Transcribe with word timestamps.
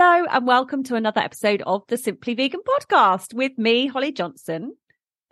Hello, 0.00 0.26
and 0.30 0.46
welcome 0.46 0.84
to 0.84 0.94
another 0.94 1.20
episode 1.20 1.60
of 1.66 1.82
the 1.88 1.96
Simply 1.96 2.32
Vegan 2.34 2.60
podcast 2.60 3.34
with 3.34 3.58
me, 3.58 3.88
Holly 3.88 4.12
Johnson. 4.12 4.76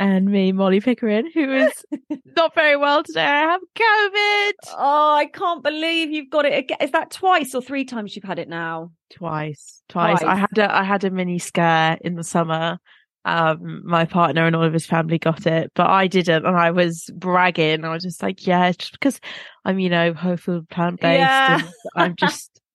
And 0.00 0.28
me, 0.28 0.50
Molly 0.50 0.81
Pickering, 0.81 1.31
who 1.33 1.53
is 1.53 1.84
not 2.36 2.53
very 2.53 2.77
well 2.77 3.05
today. 3.05 3.23
I 3.23 3.42
have 3.42 3.61
COVID. 3.61 4.53
Oh, 4.77 5.14
I 5.14 5.27
can't 5.33 5.62
believe 5.62 6.11
you've 6.11 6.31
got 6.31 6.47
it 6.47 6.58
again. 6.58 6.78
Is 6.81 6.91
that 6.91 7.12
twice 7.12 7.55
or 7.55 7.63
three 7.63 7.85
times 7.85 8.17
you've 8.17 8.24
had 8.24 8.40
it 8.40 8.48
now? 8.48 8.90
Twice, 9.11 9.85
twice. 9.89 10.18
Twice. 10.18 10.29
I 10.29 10.35
had 10.35 10.58
a 10.58 10.77
I 10.77 10.83
had 10.83 11.05
a 11.05 11.11
mini 11.11 11.39
scare 11.39 11.96
in 12.01 12.17
the 12.17 12.24
summer. 12.24 12.80
Um, 13.24 13.83
my 13.85 14.05
partner 14.05 14.48
and 14.48 14.57
all 14.57 14.64
of 14.64 14.73
his 14.73 14.85
family 14.86 15.19
got 15.19 15.46
it, 15.46 15.70
but 15.77 15.89
I 15.89 16.08
didn't, 16.08 16.45
and 16.45 16.57
I 16.57 16.73
was 16.73 17.08
bragging. 17.14 17.85
I 17.85 17.92
was 17.92 18.02
just 18.02 18.20
like, 18.20 18.45
"Yeah, 18.45 18.67
it's 18.67 18.79
just 18.79 18.92
because 18.95 19.20
I'm, 19.64 19.79
you 19.79 19.90
know, 19.90 20.13
whole 20.13 20.36
food, 20.36 20.69
plant 20.70 21.01
based, 21.01 21.20
Yeah. 21.20 21.63
I'm 21.95 22.17
just 22.17 22.51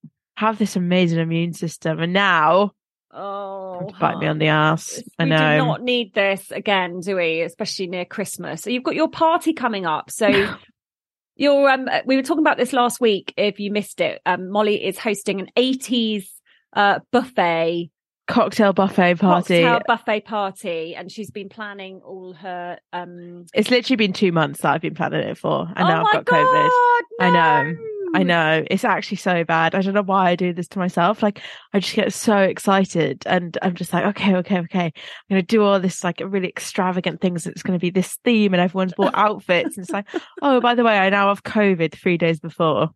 have 0.42 0.58
this 0.58 0.76
amazing 0.76 1.20
immune 1.20 1.54
system." 1.54 2.00
And 2.00 2.14
now, 2.14 2.72
Oh, 3.14 3.90
bite 4.00 4.20
me 4.20 4.28
on 4.28 4.40
the 4.40 4.48
ass. 4.48 5.02
I 5.20 5.26
we 5.26 5.30
know. 5.32 5.52
do 5.52 5.58
not 5.58 5.82
need 5.82 6.14
this 6.14 6.50
again, 6.52 7.02
do 7.02 7.18
we? 7.18 7.42
Especially 7.42 7.88
near 7.88 8.06
Christmas. 8.06 8.62
So 8.62 8.70
you've 8.70 8.84
got 8.84 8.96
your 8.96 9.10
party 9.10 9.54
coming 9.54 9.86
up. 9.86 10.10
So 10.10 10.28
you're 11.36 11.70
um 11.70 11.90
we 12.06 12.16
were 12.16 12.24
talking 12.24 12.44
about 12.44 12.58
this 12.58 12.74
last 12.74 13.02
week. 13.02 13.34
If 13.38 13.60
you 13.60 13.72
missed 13.72 14.00
it, 14.02 14.22
um 14.26 14.50
Molly 14.50 14.84
is 14.84 14.98
hosting 14.98 15.40
an 15.42 15.50
80s 15.58 16.26
uh 16.74 17.00
buffet 17.12 17.90
Cocktail 18.28 18.72
buffet 18.72 19.16
party. 19.16 19.62
cocktail 19.62 19.82
buffet 19.86 20.22
party 20.22 20.96
and 20.96 21.12
she's 21.12 21.32
been 21.32 21.50
planning 21.50 22.00
all 22.06 22.32
her 22.34 22.80
um 22.94 23.46
It's 23.54 23.70
literally 23.70 23.98
been 23.98 24.14
two 24.14 24.32
months 24.32 24.62
that 24.62 24.72
I've 24.72 24.82
been 24.82 24.96
planning 24.96 25.28
it 25.28 25.38
for, 25.38 25.68
and 25.76 25.86
oh 25.86 25.90
now 25.90 26.06
I've 26.06 26.14
got 26.14 26.26
COVID. 26.26 26.70
God, 26.70 27.04
I 27.20 27.30
know. 27.30 27.76
I 28.14 28.24
know 28.24 28.64
it's 28.70 28.84
actually 28.84 29.18
so 29.18 29.44
bad. 29.44 29.76
I 29.76 29.82
don't 29.82 29.94
know 29.94 30.02
why 30.04 30.32
I 30.32 30.36
do 30.36 30.54
this 30.54 30.68
to 30.70 30.80
myself. 30.80 31.24
Like 31.24 31.42
I 31.74 31.80
just 31.80 31.96
get 31.96 32.14
so 32.14 32.38
excited 32.38 33.24
and 33.26 33.58
I'm 33.62 33.76
just 33.76 33.94
like, 33.94 34.06
okay, 34.06 34.36
okay, 34.38 34.60
okay. 34.60 34.86
I'm 34.86 34.92
going 35.30 35.42
to 35.42 35.48
do 35.48 35.64
all 35.64 35.80
this 35.80 36.04
like 36.04 36.22
really 36.24 36.50
extravagant 36.50 37.22
things. 37.22 37.48
It's 37.48 37.64
going 37.64 37.78
to 37.78 37.82
be 37.82 37.90
this 37.90 38.18
theme 38.24 38.54
and 38.54 38.62
everyone's 38.62 38.94
bought 38.94 39.14
outfits. 39.16 39.78
And 39.78 39.84
it's 39.84 39.94
like, 39.94 40.08
oh, 40.42 40.60
by 40.60 40.76
the 40.76 40.84
way, 40.84 40.98
I 40.98 41.10
now 41.10 41.30
have 41.30 41.44
COVID 41.44 41.94
three 41.94 42.18
days 42.18 42.40
before. 42.40 42.90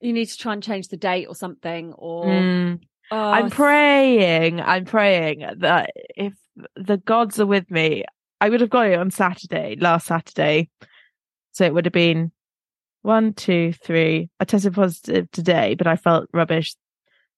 You 0.00 0.12
need 0.12 0.26
to 0.26 0.36
try 0.38 0.52
and 0.52 0.62
change 0.62 0.88
the 0.88 0.96
date 0.96 1.26
or 1.26 1.34
something 1.34 1.92
or 1.94 2.26
Mm. 2.26 2.80
oh, 3.10 3.30
I'm 3.30 3.50
praying, 3.50 4.60
I'm 4.60 4.84
praying 4.84 5.44
that 5.58 5.90
if 6.16 6.34
the 6.76 6.96
gods 6.98 7.40
are 7.40 7.46
with 7.46 7.70
me, 7.70 8.04
I 8.40 8.48
would 8.48 8.60
have 8.60 8.70
got 8.70 8.86
it 8.86 8.98
on 8.98 9.10
Saturday, 9.10 9.76
last 9.80 10.06
Saturday. 10.06 10.70
So 11.52 11.64
it 11.64 11.72
would 11.72 11.86
have 11.86 11.92
been 11.92 12.32
one, 13.06 13.32
two, 13.32 13.72
three. 13.72 14.28
I 14.40 14.44
tested 14.44 14.74
positive 14.74 15.30
today, 15.30 15.74
but 15.74 15.86
I 15.86 15.96
felt 15.96 16.28
rubbish 16.32 16.74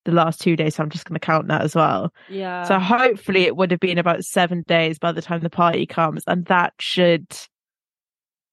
the 0.04 0.12
last 0.12 0.40
two 0.40 0.56
days. 0.56 0.74
So 0.74 0.82
I'm 0.82 0.90
just 0.90 1.04
going 1.04 1.20
to 1.20 1.24
count 1.24 1.48
that 1.48 1.62
as 1.62 1.74
well. 1.74 2.12
yeah. 2.28 2.64
so 2.64 2.78
hopefully 2.78 3.42
it 3.42 3.54
would 3.54 3.70
have 3.70 3.80
been 3.80 3.98
about 3.98 4.24
seven 4.24 4.64
days 4.66 4.98
by 4.98 5.12
the 5.12 5.22
time 5.22 5.40
the 5.40 5.50
party 5.50 5.86
comes, 5.86 6.24
and 6.26 6.46
that 6.46 6.72
should 6.80 7.26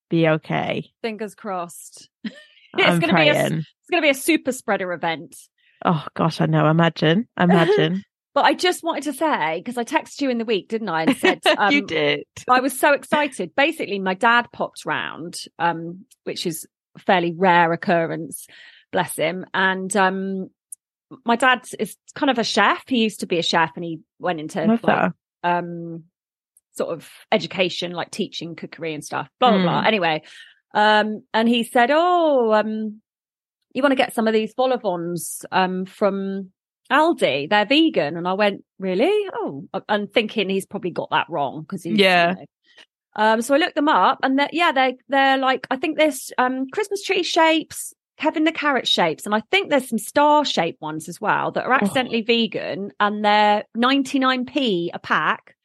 be 0.10 0.28
okay. 0.28 0.92
fingers 1.02 1.36
crossed. 1.36 2.10
it's 2.24 3.00
gonna 3.00 3.16
be 3.16 3.30
a 3.30 3.46
it's 3.46 3.90
gonna 3.90 4.02
be 4.02 4.10
a 4.10 4.14
super 4.14 4.52
spreader 4.52 4.92
event. 4.92 5.36
Oh 5.84 6.06
gosh, 6.16 6.42
I 6.42 6.46
know. 6.46 6.70
Imagine, 6.70 7.28
imagine. 7.40 8.04
But 8.36 8.44
I 8.44 8.54
just 8.54 8.84
wanted 8.84 9.04
to 9.04 9.14
say, 9.14 9.62
because 9.64 9.78
I 9.78 9.86
texted 9.86 10.20
you 10.20 10.30
in 10.30 10.40
the 10.40 10.44
week, 10.44 10.68
didn't 10.68 10.90
I? 10.90 11.04
And 11.04 11.16
said 11.16 11.40
um, 11.58 11.72
you 11.72 11.86
did. 11.86 12.26
I 12.50 12.60
was 12.60 12.78
so 12.78 12.92
excited. 12.92 13.56
Basically, 13.56 13.98
my 13.98 14.14
dad 14.14 14.48
popped 14.52 14.84
round, 14.86 15.38
um, 15.58 16.04
which 16.26 16.46
is 16.46 16.68
fairly 16.98 17.34
rare 17.36 17.72
occurrence, 17.74 18.48
bless 18.92 19.16
him. 19.16 19.46
And 19.54 19.96
um, 19.96 20.50
my 21.24 21.36
dad 21.36 21.66
is 21.80 21.96
kind 22.16 22.30
of 22.30 22.40
a 22.40 22.44
chef. 22.44 22.84
He 22.88 23.04
used 23.04 23.22
to 23.22 23.28
be 23.28 23.40
a 23.40 23.44
chef 23.44 23.72
and 23.76 23.84
he 23.84 24.00
went 24.20 24.40
into 24.40 24.80
like, 24.84 25.12
um, 25.44 26.06
sort 26.76 26.94
of 26.94 27.10
education, 27.32 27.92
like 27.92 28.12
teaching 28.12 28.56
cookery 28.56 28.94
and 28.94 29.04
stuff, 29.04 29.30
blah, 29.40 29.52
blah, 29.52 29.62
blah. 29.62 29.84
Mm. 29.84 29.88
Anyway, 29.88 30.24
um, 30.74 31.24
and 31.34 31.48
he 31.48 31.64
said, 31.64 31.90
Oh, 31.92 32.54
um, 32.54 33.02
you 33.74 33.82
want 33.82 33.92
to 33.92 33.98
get 33.98 34.14
some 34.14 34.28
of 34.28 34.34
these 34.34 34.54
vol 34.56 34.74
au 34.74 35.16
um, 35.52 35.86
from 35.86 36.52
Aldi? 36.92 37.50
They're 37.50 37.66
vegan. 37.66 38.18
And 38.18 38.28
I 38.28 38.34
went, 38.34 38.64
Really? 38.80 39.30
Oh, 39.34 39.68
and 39.88 40.12
thinking 40.12 40.50
he's 40.50 40.66
probably 40.66 40.92
got 40.92 41.10
that 41.12 41.28
wrong 41.30 41.62
because 41.62 41.84
he's, 41.84 41.94
you 41.94 42.04
Yeah. 42.04 42.34
know. 42.34 42.46
Um, 43.16 43.42
so 43.42 43.56
I 43.56 43.58
looked 43.58 43.76
them 43.76 43.88
up 43.88 44.20
and 44.24 44.38
they're, 44.38 44.50
yeah, 44.52 44.72
they're, 44.72 44.94
they're 45.08 45.38
like, 45.38 45.66
I 45.72 45.78
think 45.78 45.98
there's, 45.98 46.32
um, 46.38 46.68
Christmas 46.70 47.02
tree 47.04 47.24
shapes, 47.24 47.94
Kevin 48.18 48.44
the 48.44 48.52
carrot 48.52 48.88
shapes. 48.88 49.26
And 49.26 49.34
I 49.34 49.42
think 49.52 49.70
there's 49.70 49.88
some 49.90 49.98
star 49.98 50.44
shaped 50.46 50.82
ones 50.82 51.08
as 51.08 51.22
well 51.22 51.52
that 51.52 51.66
are 51.66 51.72
Oh. 51.74 51.78
accidentally 51.78 52.22
vegan 52.22 52.92
and 53.00 53.24
they're 53.24 53.64
99p 53.78 54.90
a 54.94 55.00
pack. 55.00 55.56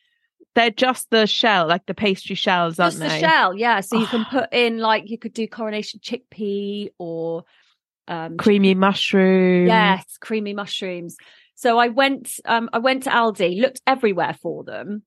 They're 0.55 0.71
just 0.71 1.11
the 1.11 1.27
shell, 1.27 1.67
like 1.69 1.87
the 1.87 1.95
pastry 1.95 2.35
shells, 2.35 2.79
aren't 2.81 2.95
Just 2.95 3.03
the 3.03 3.09
they? 3.09 3.21
shell, 3.21 3.57
yeah. 3.57 3.81
So 3.81 3.97
you 3.97 4.07
can 4.07 4.23
Oh. 4.23 4.41
put 4.41 4.53
in 4.53 4.79
like 4.79 5.09
you 5.09 5.19
could 5.19 5.33
do 5.33 5.47
coronation 5.47 6.01
chickpea 6.01 6.91
or 6.99 7.45
um 8.09 8.37
Creamy 8.37 8.75
mushroom. 8.75 9.67
yes, 9.69 10.05
creamy 10.21 10.55
mushrooms. 10.55 11.17
So 11.55 11.79
I 11.79 11.89
went 11.89 12.41
um 12.45 12.69
I 12.73 12.79
went 12.79 13.05
to 13.05 13.11
Aldi, 13.11 13.61
looked 13.61 13.81
everywhere 13.87 14.35
for 14.43 14.65
them. 14.65 15.03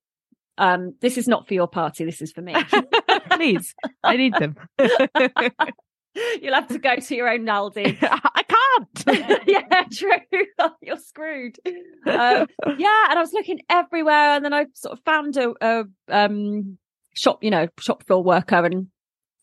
Um 0.58 0.94
this 1.02 1.18
is 1.18 1.28
not 1.28 1.48
for 1.48 1.54
your 1.54 1.68
party, 1.68 2.06
this 2.06 2.22
is 2.22 2.32
for 2.32 2.42
me. 2.42 2.56
Please, 3.32 3.74
I 4.04 4.18
need 4.18 4.34
them. 4.36 4.56
You'll 6.42 6.54
have 6.54 6.68
to 6.68 6.78
go 6.78 6.96
to 6.96 7.16
your 7.16 7.28
own 7.28 7.46
Aldi. 7.46 7.98
I 8.04 8.44
can't. 8.44 9.48
yeah, 9.48 9.84
true. 9.92 10.46
You're 10.82 10.98
screwed. 10.98 11.58
Um, 11.66 12.48
yeah, 12.78 13.06
and 13.10 13.18
I 13.18 13.20
was 13.20 13.34
looking 13.34 13.62
everywhere, 13.68 14.36
and 14.36 14.46
then 14.46 14.54
I 14.54 14.66
sort 14.76 14.94
of 14.94 15.04
found 15.04 15.38
a, 15.38 15.54
a 15.60 15.86
um 16.10 16.78
shop, 17.16 17.44
you 17.44 17.50
know, 17.50 17.68
shop 17.80 18.06
floor 18.06 18.24
worker 18.24 18.64
and 18.64 18.88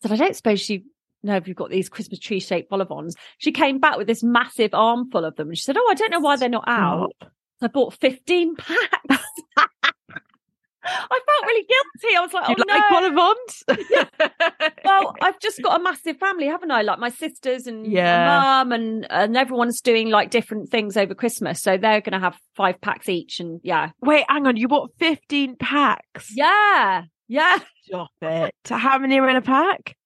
said, 0.03 0.13
I 0.13 0.17
don't 0.17 0.37
suppose 0.37 0.69
you 0.69 0.83
know 1.23 1.37
if 1.37 1.47
you've 1.47 1.57
got 1.57 1.71
these 1.71 1.89
Christmas 1.89 2.19
tree 2.19 2.41
shaped 2.41 2.71
vol 2.71 3.07
She 3.39 3.53
came 3.53 3.79
back 3.79 3.97
with 3.97 4.07
this 4.07 4.23
massive 4.23 4.73
armful 4.73 5.25
of 5.25 5.37
them 5.37 5.49
and 5.49 5.59
she 5.59 5.63
said, 5.63 5.77
Oh, 5.77 5.89
I 5.91 5.95
don't 5.95 6.11
know 6.11 6.21
why 6.21 6.37
they're 6.37 6.49
not 6.49 6.65
out. 6.67 7.13
I 7.63 7.67
bought 7.67 7.95
15 7.95 8.57
packs. 8.57 9.25
I 11.11 11.21
felt 11.27 11.47
really 11.47 11.67
guilty. 11.67 12.17
I 12.17 12.21
was 12.21 12.33
like, 12.33 12.49
you 12.49 12.55
oh 12.59 12.65
like 12.67 12.79
no. 12.91 14.67
well, 14.85 15.15
I've 15.21 15.39
just 15.41 15.63
got 15.63 15.81
a 15.81 15.83
massive 15.83 16.17
family, 16.19 16.47
haven't 16.47 16.71
I? 16.71 16.83
Like 16.83 16.99
my 16.99 17.11
sisters 17.11 17.67
and 17.67 17.91
yeah. 17.91 18.27
my 18.27 18.41
mum 18.41 18.73
and 18.73 19.07
and 19.11 19.37
everyone's 19.37 19.81
doing 19.81 20.11
like 20.11 20.31
different 20.31 20.71
things 20.71 20.97
over 20.97 21.15
Christmas. 21.15 21.63
So 21.63 21.77
they're 21.77 22.01
gonna 22.01 22.21
have 22.21 22.37
five 22.57 22.81
packs 22.81 23.09
each 23.09 23.41
and 23.41 23.61
yeah. 23.63 23.91
Wait, 24.01 24.25
hang 24.29 24.47
on, 24.47 24.57
you 24.57 24.69
bought 24.69 24.91
15 24.99 25.57
packs? 25.57 26.31
Yeah. 26.35 27.05
Yeah. 27.29 27.59
Stop 27.85 28.11
it. 28.23 28.55
How 28.69 28.99
many 28.99 29.19
are 29.19 29.29
in 29.29 29.37
a 29.37 29.43
pack? 29.43 29.97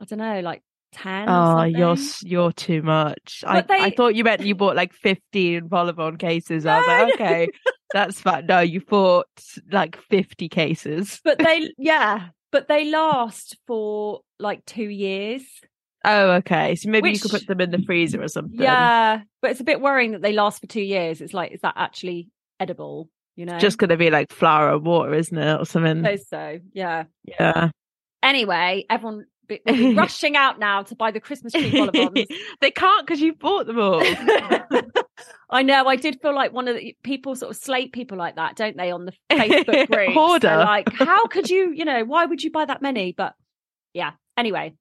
I 0.00 0.04
don't 0.04 0.20
know, 0.20 0.40
like 0.40 0.62
10 0.92 1.28
oh 1.28 1.62
you're 1.64 1.96
you're 2.22 2.52
too 2.52 2.80
much 2.82 3.44
I, 3.46 3.60
they... 3.60 3.74
I 3.74 3.90
thought 3.90 4.14
you 4.14 4.24
meant 4.24 4.40
you 4.40 4.54
bought 4.54 4.74
like 4.74 4.94
15 4.94 5.68
vol-au-vent 5.68 6.18
cases 6.18 6.64
no, 6.64 6.72
i 6.72 6.78
was 6.78 6.86
like 6.86 7.14
okay 7.14 7.48
that's 7.92 8.20
fine. 8.20 8.46
No 8.46 8.60
you 8.60 8.80
bought 8.80 9.26
like 9.70 9.96
50 10.10 10.48
cases. 10.48 11.20
But 11.24 11.38
they 11.38 11.70
yeah 11.78 12.28
but 12.50 12.68
they 12.68 12.90
last 12.90 13.56
for 13.66 14.20
like 14.38 14.64
two 14.64 14.88
years. 14.88 15.42
Oh 16.04 16.30
okay. 16.32 16.74
So 16.76 16.88
maybe 16.90 17.10
Which, 17.10 17.14
you 17.14 17.20
could 17.20 17.40
put 17.40 17.46
them 17.46 17.60
in 17.60 17.70
the 17.70 17.82
freezer 17.84 18.22
or 18.22 18.28
something. 18.28 18.60
Yeah 18.60 19.22
but 19.42 19.50
it's 19.50 19.60
a 19.60 19.64
bit 19.64 19.80
worrying 19.80 20.12
that 20.12 20.22
they 20.22 20.32
last 20.32 20.60
for 20.60 20.66
two 20.66 20.82
years. 20.82 21.20
It's 21.20 21.34
like 21.34 21.52
is 21.52 21.60
that 21.62 21.74
actually 21.76 22.30
edible 22.60 23.08
you 23.36 23.46
know? 23.46 23.58
Just 23.58 23.78
gonna 23.78 23.96
be 23.96 24.10
like 24.10 24.32
flour 24.32 24.74
and 24.74 24.84
water 24.84 25.14
isn't 25.14 25.36
it 25.36 25.60
or 25.60 25.64
something? 25.64 26.04
I 26.04 26.16
suppose 26.16 26.28
so 26.28 26.58
yeah. 26.72 27.04
Yeah. 27.24 27.70
Anyway 28.22 28.84
everyone 28.90 29.26
be, 29.48 29.60
be 29.66 29.94
rushing 29.96 30.36
out 30.36 30.58
now 30.58 30.82
to 30.82 30.94
buy 30.94 31.10
the 31.10 31.20
Christmas 31.20 31.52
tree 31.52 31.70
bonbons. 31.72 32.26
they 32.60 32.70
can't 32.70 33.06
because 33.06 33.20
you 33.20 33.34
bought 33.34 33.66
them 33.66 33.80
all. 33.80 34.02
I 35.50 35.62
know. 35.62 35.86
I 35.86 35.96
did 35.96 36.20
feel 36.20 36.34
like 36.34 36.52
one 36.52 36.68
of 36.68 36.76
the 36.76 36.94
people 37.02 37.34
sort 37.34 37.50
of 37.50 37.56
slate 37.56 37.92
people 37.92 38.18
like 38.18 38.36
that, 38.36 38.56
don't 38.56 38.76
they, 38.76 38.90
on 38.90 39.06
the 39.06 39.12
Facebook 39.30 39.90
group? 39.90 40.12
Hoarder. 40.12 40.58
like, 40.58 40.92
how 40.92 41.26
could 41.26 41.48
you? 41.48 41.72
You 41.72 41.84
know, 41.84 42.04
why 42.04 42.26
would 42.26 42.42
you 42.42 42.50
buy 42.50 42.66
that 42.66 42.82
many? 42.82 43.12
But 43.12 43.34
yeah. 43.94 44.12
Anyway, 44.36 44.74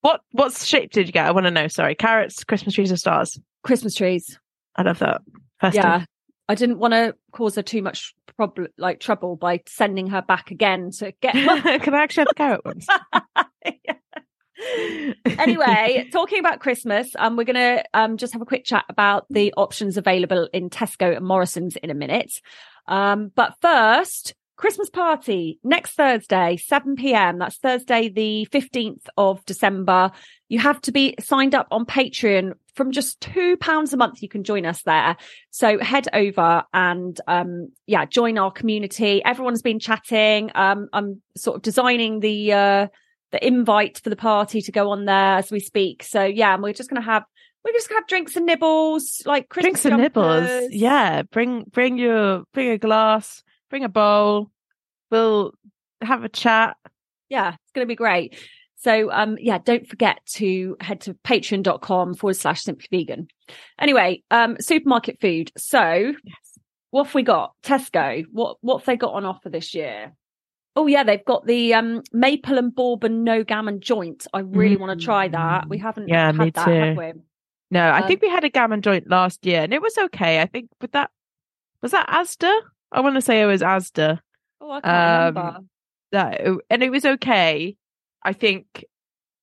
what 0.00 0.20
what 0.30 0.52
shape 0.54 0.92
did 0.92 1.06
you 1.06 1.12
get? 1.12 1.26
I 1.26 1.32
want 1.32 1.46
to 1.46 1.50
know. 1.50 1.68
Sorry, 1.68 1.94
carrots, 1.94 2.44
Christmas 2.44 2.74
trees, 2.74 2.92
or 2.92 2.96
stars? 2.96 3.38
Christmas 3.62 3.94
trees. 3.94 4.38
I 4.76 4.82
love 4.82 5.00
that. 5.00 5.20
Festive. 5.60 5.84
Yeah, 5.84 6.04
I 6.48 6.54
didn't 6.54 6.78
want 6.78 6.94
to 6.94 7.14
cause 7.32 7.56
her 7.56 7.62
too 7.62 7.82
much 7.82 8.14
problem, 8.36 8.68
like 8.78 9.00
trouble, 9.00 9.36
by 9.36 9.60
sending 9.66 10.06
her 10.08 10.22
back 10.22 10.50
again 10.50 10.90
to 10.92 11.12
get. 11.20 11.34
Can 11.34 11.94
I 11.94 12.02
actually 12.02 12.22
have 12.22 12.28
the 12.28 12.34
carrot 12.34 12.64
ones? 12.64 12.86
Anyway, 15.24 16.08
talking 16.12 16.38
about 16.38 16.60
Christmas, 16.60 17.08
um, 17.18 17.36
we're 17.36 17.44
going 17.44 17.56
to 17.56 17.84
um, 17.94 18.16
just 18.16 18.32
have 18.32 18.42
a 18.42 18.46
quick 18.46 18.64
chat 18.64 18.84
about 18.88 19.26
the 19.30 19.52
options 19.56 19.96
available 19.96 20.48
in 20.52 20.70
Tesco 20.70 21.16
and 21.16 21.26
Morrison's 21.26 21.76
in 21.76 21.90
a 21.90 21.94
minute. 21.94 22.32
Um, 22.86 23.30
but 23.34 23.54
first, 23.60 24.34
Christmas 24.58 24.90
party 24.90 25.60
next 25.62 25.92
Thursday, 25.92 26.56
7 26.56 26.96
p.m. 26.96 27.38
That's 27.38 27.58
Thursday, 27.58 28.08
the 28.08 28.48
15th 28.52 29.06
of 29.16 29.44
December. 29.46 30.10
You 30.48 30.58
have 30.58 30.80
to 30.82 30.92
be 30.92 31.14
signed 31.20 31.54
up 31.54 31.68
on 31.70 31.86
Patreon 31.86 32.54
from 32.74 32.90
just 32.90 33.20
two 33.20 33.56
pounds 33.58 33.92
a 33.92 33.96
month. 33.96 34.20
You 34.20 34.28
can 34.28 34.42
join 34.42 34.66
us 34.66 34.82
there. 34.82 35.16
So 35.50 35.78
head 35.78 36.08
over 36.12 36.64
and, 36.74 37.20
um, 37.28 37.70
yeah, 37.86 38.04
join 38.04 38.36
our 38.36 38.50
community. 38.50 39.24
Everyone's 39.24 39.62
been 39.62 39.78
chatting. 39.78 40.50
Um, 40.56 40.88
I'm 40.92 41.22
sort 41.36 41.56
of 41.58 41.62
designing 41.62 42.18
the, 42.18 42.52
uh, 42.52 42.86
the 43.30 43.46
invite 43.46 43.98
for 43.98 44.10
the 44.10 44.16
party 44.16 44.62
to 44.62 44.72
go 44.72 44.90
on 44.90 45.04
there 45.04 45.36
as 45.36 45.50
we 45.50 45.60
speak. 45.60 46.02
So 46.02 46.24
yeah, 46.24 46.54
and 46.54 46.62
we're 46.62 46.72
just 46.72 46.90
going 46.90 47.02
to 47.02 47.06
have 47.06 47.24
we're 47.64 47.72
just 47.72 47.88
gonna 47.88 48.00
have 48.00 48.08
drinks 48.08 48.36
and 48.36 48.46
nibbles, 48.46 49.22
like 49.26 49.48
Christmas 49.48 49.82
drinks 49.82 49.84
and 49.84 49.96
nibbles. 49.98 50.68
Yeah, 50.70 51.22
bring 51.22 51.64
bring 51.64 51.98
your 51.98 52.44
bring 52.54 52.70
a 52.70 52.78
glass, 52.78 53.42
bring 53.68 53.84
a 53.84 53.88
bowl. 53.88 54.50
We'll 55.10 55.52
have 56.00 56.24
a 56.24 56.28
chat. 56.28 56.76
Yeah, 57.28 57.50
it's 57.50 57.72
gonna 57.74 57.86
be 57.86 57.94
great. 57.94 58.38
So 58.76 59.10
um 59.10 59.36
yeah, 59.40 59.58
don't 59.58 59.88
forget 59.88 60.20
to 60.34 60.76
head 60.80 61.02
to 61.02 61.14
patreon.com 61.14 62.14
forward 62.14 62.34
slash 62.34 62.62
simply 62.62 62.86
vegan. 62.90 63.28
Anyway, 63.78 64.22
um 64.30 64.56
supermarket 64.60 65.20
food. 65.20 65.50
So 65.56 65.82
yes. 65.82 66.58
what 66.90 67.06
have 67.06 67.14
we 67.14 67.22
got? 67.22 67.54
Tesco. 67.62 68.24
What 68.30 68.58
what 68.60 68.78
have 68.78 68.86
they 68.86 68.96
got 68.96 69.14
on 69.14 69.24
offer 69.24 69.50
this 69.50 69.74
year? 69.74 70.14
Oh 70.78 70.86
yeah, 70.86 71.02
they've 71.02 71.24
got 71.24 71.44
the 71.44 71.74
um, 71.74 72.04
maple 72.12 72.56
and 72.56 72.72
bourbon 72.72 73.24
no 73.24 73.42
gammon 73.42 73.80
joint. 73.80 74.28
I 74.32 74.38
really 74.38 74.76
mm. 74.76 74.80
want 74.80 75.00
to 75.00 75.04
try 75.04 75.26
that. 75.26 75.68
We 75.68 75.76
haven't 75.76 76.06
yeah, 76.06 76.26
had 76.26 76.36
me 76.36 76.50
that, 76.50 76.64
too. 76.64 76.94
We? 76.96 77.14
No, 77.72 77.80
I 77.80 78.02
um, 78.02 78.06
think 78.06 78.22
we 78.22 78.28
had 78.28 78.44
a 78.44 78.48
gammon 78.48 78.80
joint 78.80 79.10
last 79.10 79.44
year 79.44 79.62
and 79.62 79.74
it 79.74 79.82
was 79.82 79.98
okay. 79.98 80.40
I 80.40 80.46
think 80.46 80.70
but 80.78 80.92
that 80.92 81.10
was 81.82 81.90
that 81.90 82.08
Asda? 82.08 82.56
I 82.92 83.00
want 83.00 83.16
to 83.16 83.20
say 83.20 83.42
it 83.42 83.46
was 83.46 83.60
Asda. 83.60 84.20
Oh, 84.60 84.70
I 84.70 84.80
can't 84.80 84.86
um, 84.86 85.34
remember. 85.34 85.64
That 86.12 86.40
and 86.70 86.82
it 86.84 86.90
was 86.90 87.04
okay. 87.04 87.76
I 88.22 88.32
think 88.32 88.84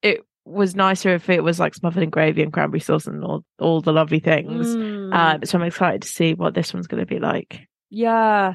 it 0.01 0.25
was 0.45 0.73
nicer 0.73 1.15
if 1.15 1.29
it 1.29 1.43
was 1.43 1.59
like 1.59 1.75
smothered 1.75 2.03
in 2.03 2.11
gravy 2.11 2.43
and 2.43 2.53
cranberry 2.53 2.79
sauce 2.79 3.07
and 3.07 3.21
all 3.25 3.43
all 3.59 3.81
the 3.81 3.91
lovely 3.91 4.19
things. 4.19 4.67
Mm. 4.67 5.13
Um, 5.13 5.43
so 5.43 5.57
I'm 5.57 5.65
excited 5.65 6.03
to 6.03 6.07
see 6.07 6.33
what 6.33 6.53
this 6.53 6.73
one's 6.73 6.87
going 6.87 7.05
to 7.05 7.05
be 7.05 7.19
like. 7.19 7.67
Yeah. 7.89 8.53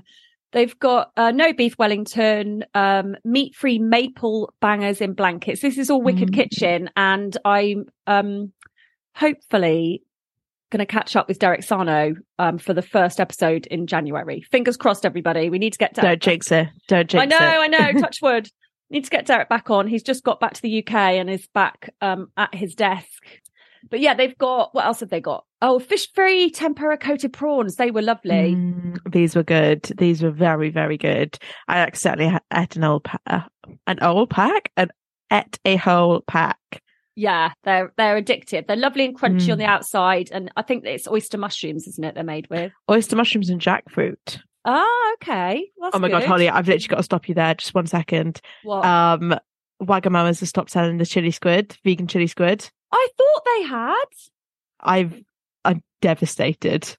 They've 0.53 0.77
got 0.79 1.13
uh, 1.17 1.31
no 1.31 1.53
beef 1.53 1.79
Wellington, 1.79 2.65
um, 2.75 3.17
meat 3.25 3.55
free 3.55 3.79
maple 3.79 4.53
bangers 4.61 5.01
in 5.01 5.15
blankets. 5.15 5.61
This 5.61 5.79
is 5.79 5.91
all 5.91 6.03
Wicked 6.03 6.31
mm. 6.31 6.35
Kitchen, 6.35 6.91
and 6.97 7.37
I'm 7.45 7.87
um, 8.07 8.53
hopefully 9.15 10.03
going 10.71 10.79
to 10.79 10.87
catch 10.87 11.17
up 11.17 11.29
with 11.29 11.39
Derek 11.39 11.63
Sarno 11.63 12.15
um, 12.39 12.59
for 12.59 12.75
the 12.75 12.83
first 12.83 13.21
episode 13.21 13.67
in 13.67 13.87
January. 13.87 14.41
Fingers 14.51 14.77
crossed, 14.77 15.05
everybody. 15.05 15.51
We 15.51 15.59
need 15.59 15.73
to 15.73 15.79
get 15.79 15.95
Derek. 15.95 16.21
Don't 16.21 16.23
jinx 16.23 16.51
it. 16.53 16.69
Don't 16.89 17.09
jinx 17.09 17.23
I 17.23 17.27
know, 17.27 17.63
it. 17.63 17.65
I 17.65 17.67
know. 17.67 17.93
Touch 18.01 18.19
wood. 18.23 18.49
Need 18.89 19.05
to 19.05 19.11
get 19.11 19.27
Derek 19.27 19.49
back 19.49 19.71
on. 19.71 19.87
He's 19.87 20.03
just 20.03 20.25
got 20.25 20.41
back 20.41 20.55
to 20.55 20.63
the 20.63 20.85
UK 20.85 20.95
and 20.95 21.31
is 21.31 21.47
back 21.55 21.95
um, 22.01 22.29
at 22.37 22.55
his 22.55 22.75
desk 22.75 23.23
but 23.91 24.01
yeah, 24.01 24.15
they've 24.15 24.37
got 24.39 24.75
what 24.75 24.85
else 24.85 25.01
have 25.01 25.11
they 25.11 25.21
got? 25.21 25.45
Oh, 25.63 25.79
fish 25.79 26.11
free 26.13 26.51
tempura 26.51 26.97
coated 26.97 27.33
prawns. 27.33 27.77
They 27.77 27.91
were 27.91 28.03
lovely. 28.03 28.55
Mm, 28.55 28.99
these 29.11 29.37
were 29.37 29.43
good. 29.43 29.83
These 29.99 30.23
were 30.23 30.31
very, 30.31 30.71
very 30.71 30.97
good. 30.97 31.37
I 31.69 31.79
accidentally 31.79 32.39
ate 32.53 32.77
an 32.77 32.85
old 32.85 33.05
pa- 33.05 33.19
uh, 33.27 33.43
an 33.87 33.99
old 34.01 34.31
pack 34.31 34.73
and 34.77 34.91
ate 35.33 35.59
a 35.65 35.77
whole 35.77 36.23
pack. 36.23 36.59
Yeah, 37.17 37.53
they're 37.65 37.93
they're 37.97 38.23
addictive. 38.23 38.67
They're 38.67 38.77
lovely 38.77 39.05
and 39.05 39.19
crunchy 39.19 39.49
mm. 39.49 39.53
on 39.53 39.59
the 39.59 39.65
outside, 39.65 40.31
and 40.33 40.51
I 40.57 40.63
think 40.63 40.85
it's 40.87 41.09
oyster 41.09 41.37
mushrooms, 41.37 41.87
isn't 41.87 42.05
it? 42.05 42.15
They're 42.15 42.25
made 42.25 42.49
with 42.49 42.73
oyster 42.91 43.17
mushrooms 43.17 43.51
and 43.51 43.61
jackfruit. 43.61 44.41
Ah, 44.65 45.13
okay. 45.15 45.71
That's 45.81 45.97
oh 45.97 45.99
my 45.99 46.09
good. 46.09 46.21
god, 46.21 46.25
Holly, 46.25 46.49
I've 46.49 46.69
literally 46.69 46.89
got 46.89 46.97
to 46.99 47.03
stop 47.03 47.29
you 47.29 47.35
there. 47.35 47.55
Just 47.55 47.75
one 47.75 47.87
second. 47.87 48.41
What? 48.63 48.85
Um, 48.85 49.39
Wagamama's 49.83 50.41
has 50.41 50.49
stopped 50.51 50.71
selling 50.71 50.99
the 50.99 51.07
chili 51.07 51.31
squid, 51.31 51.77
vegan 51.85 52.07
chili 52.07 52.27
squid. 52.27 52.71
I 52.93 53.09
thought 53.17 53.45
they 53.45 53.63
had. 53.63 54.05
I've 54.81 55.23
I'm 55.65 55.83
devastated. 56.01 56.97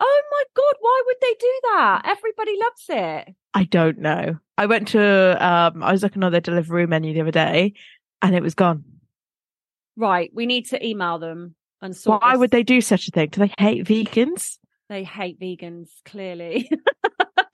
Oh 0.00 0.22
my 0.30 0.42
god, 0.54 0.74
why 0.80 1.02
would 1.06 1.16
they 1.20 1.34
do 1.38 1.60
that? 1.64 2.02
Everybody 2.06 2.52
loves 2.58 2.84
it. 2.88 3.34
I 3.54 3.64
don't 3.64 3.98
know. 3.98 4.38
I 4.56 4.66
went 4.66 4.88
to 4.88 5.46
um 5.46 5.82
I 5.82 5.92
was 5.92 6.02
looking 6.02 6.24
on 6.24 6.32
their 6.32 6.40
delivery 6.40 6.86
menu 6.86 7.14
the 7.14 7.20
other 7.20 7.30
day 7.30 7.74
and 8.22 8.34
it 8.34 8.42
was 8.42 8.54
gone. 8.54 8.84
Right. 9.96 10.30
We 10.34 10.46
need 10.46 10.66
to 10.70 10.84
email 10.86 11.18
them 11.18 11.54
and 11.82 11.96
sort 11.96 12.22
Why 12.22 12.32
this. 12.32 12.40
would 12.40 12.50
they 12.50 12.62
do 12.62 12.80
such 12.80 13.08
a 13.08 13.10
thing? 13.10 13.28
Do 13.28 13.40
they 13.40 13.52
hate 13.58 13.86
vegans? 13.86 14.58
They 14.88 15.04
hate 15.04 15.38
vegans, 15.38 15.88
clearly. 16.04 16.68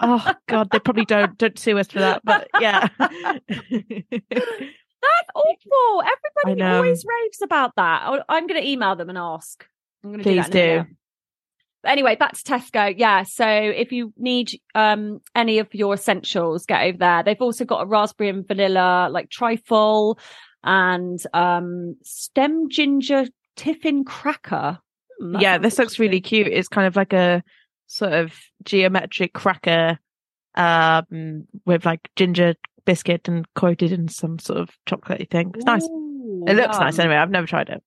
oh 0.01 0.33
god, 0.49 0.71
they 0.71 0.79
probably 0.79 1.05
don't 1.05 1.37
don't 1.37 1.59
sue 1.59 1.79
us 1.79 1.89
for 1.89 1.99
that, 1.99 2.23
but 2.25 2.49
yeah. 2.61 2.89
That's 5.07 5.31
awful. 5.35 6.03
Everybody 6.03 6.63
always 6.63 7.05
raves 7.05 7.43
about 7.43 7.75
that. 7.77 8.25
I'm 8.29 8.47
going 8.47 8.61
to 8.61 8.69
email 8.69 8.97
them 8.97 9.09
and 9.09 9.19
ask. 9.19 9.67
I'm 10.03 10.11
going 10.11 10.19
to 10.19 10.25
Please 10.25 10.47
do. 10.47 10.51
do. 10.51 10.85
But 11.83 11.93
anyway, 11.93 12.17
back 12.17 12.33
to 12.33 12.43
Tesco. 12.43 12.95
Yeah. 12.97 13.23
So 13.23 13.47
if 13.47 13.93
you 13.93 14.13
need 14.17 14.61
um, 14.75 15.21
any 15.35 15.59
of 15.59 15.73
your 15.75 15.95
essentials, 15.95 16.67
get 16.67 16.83
over 16.83 16.99
there. 16.99 17.23
They've 17.23 17.41
also 17.41 17.65
got 17.65 17.83
a 17.83 17.87
raspberry 17.87 18.29
and 18.29 18.47
vanilla 18.47 19.09
like 19.11 19.31
trifle 19.31 20.19
and 20.65 21.23
um, 21.33 21.97
stem 22.03 22.69
ginger 22.69 23.27
tiffin 23.55 24.05
cracker. 24.05 24.79
Hmm, 25.21 25.37
yeah, 25.39 25.59
this 25.59 25.79
looks 25.79 25.99
really 25.99 26.21
cute. 26.21 26.49
It's 26.49 26.69
kind 26.69 26.87
of 26.87 26.97
like 26.97 27.13
a 27.13 27.43
sort 27.87 28.13
of 28.13 28.35
geometric 28.65 29.33
cracker 29.33 29.99
um, 30.57 31.47
with 31.65 31.87
like 31.87 32.09
ginger 32.17 32.55
biscuit 32.87 33.29
and 33.29 33.47
coated 33.55 33.93
in 33.93 34.09
some 34.09 34.39
sort 34.39 34.61
of 34.61 34.71
chocolatey 34.87 35.29
thing. 35.29 35.53
It's 35.55 35.67
nice. 35.67 35.85
it 35.85 36.57
looks 36.57 36.79
nice 36.79 36.99
anyway. 36.99 37.17
I've 37.17 37.31
never 37.31 37.47
tried 37.47 37.69
it. 37.69 37.83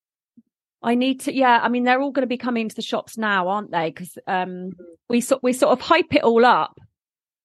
I 0.81 0.95
need 0.95 1.21
to, 1.21 1.33
yeah. 1.33 1.59
I 1.61 1.69
mean, 1.69 1.83
they're 1.83 1.99
all 1.99 2.11
going 2.11 2.23
to 2.23 2.27
be 2.27 2.37
coming 2.37 2.69
to 2.69 2.75
the 2.75 2.81
shops 2.81 3.17
now, 3.17 3.47
aren't 3.47 3.71
they? 3.71 3.89
Because 3.89 4.17
um, 4.27 4.73
we 5.09 5.19
sort 5.19 5.41
we 5.43 5.53
sort 5.53 5.73
of 5.73 5.81
hype 5.81 6.13
it 6.13 6.23
all 6.23 6.45
up, 6.45 6.79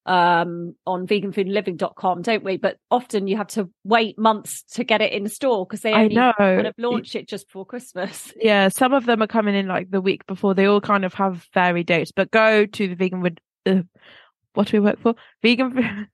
um, 0.06 0.74
on 0.86 1.06
veganfoodandliving.com, 1.06 2.22
don't 2.22 2.44
we? 2.44 2.56
But 2.56 2.78
often 2.90 3.26
you 3.26 3.36
have 3.36 3.48
to 3.48 3.70
wait 3.84 4.18
months 4.18 4.62
to 4.72 4.84
get 4.84 5.00
it 5.00 5.12
in 5.12 5.28
store 5.28 5.66
because 5.66 5.80
they 5.80 5.92
I 5.92 6.04
only 6.04 6.14
know. 6.14 6.32
kind 6.36 6.66
of 6.66 6.74
launch 6.78 7.14
it 7.14 7.28
just 7.28 7.48
before 7.48 7.66
Christmas. 7.66 8.32
Yeah, 8.44 8.68
some 8.68 8.92
of 8.92 9.06
them 9.06 9.22
are 9.22 9.26
coming 9.26 9.54
in 9.54 9.68
like 9.68 9.90
the 9.90 10.00
week 10.00 10.26
before. 10.26 10.54
They 10.54 10.66
all 10.66 10.80
kind 10.80 11.04
of 11.04 11.14
have 11.14 11.46
varied 11.54 11.86
dates, 11.86 12.12
but 12.12 12.30
go 12.30 12.66
to 12.66 12.88
the 12.88 12.94
vegan. 12.94 13.36
Uh, 13.64 13.82
what 14.54 14.68
do 14.68 14.76
we 14.80 14.84
work 14.86 15.00
for? 15.00 15.14
Vegan. 15.42 15.74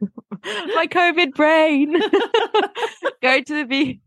My 0.45 0.87
COVID 0.91 1.35
brain. 1.35 1.93
go 3.23 3.41
to 3.43 3.55
the 3.55 3.65
ve- 3.65 4.01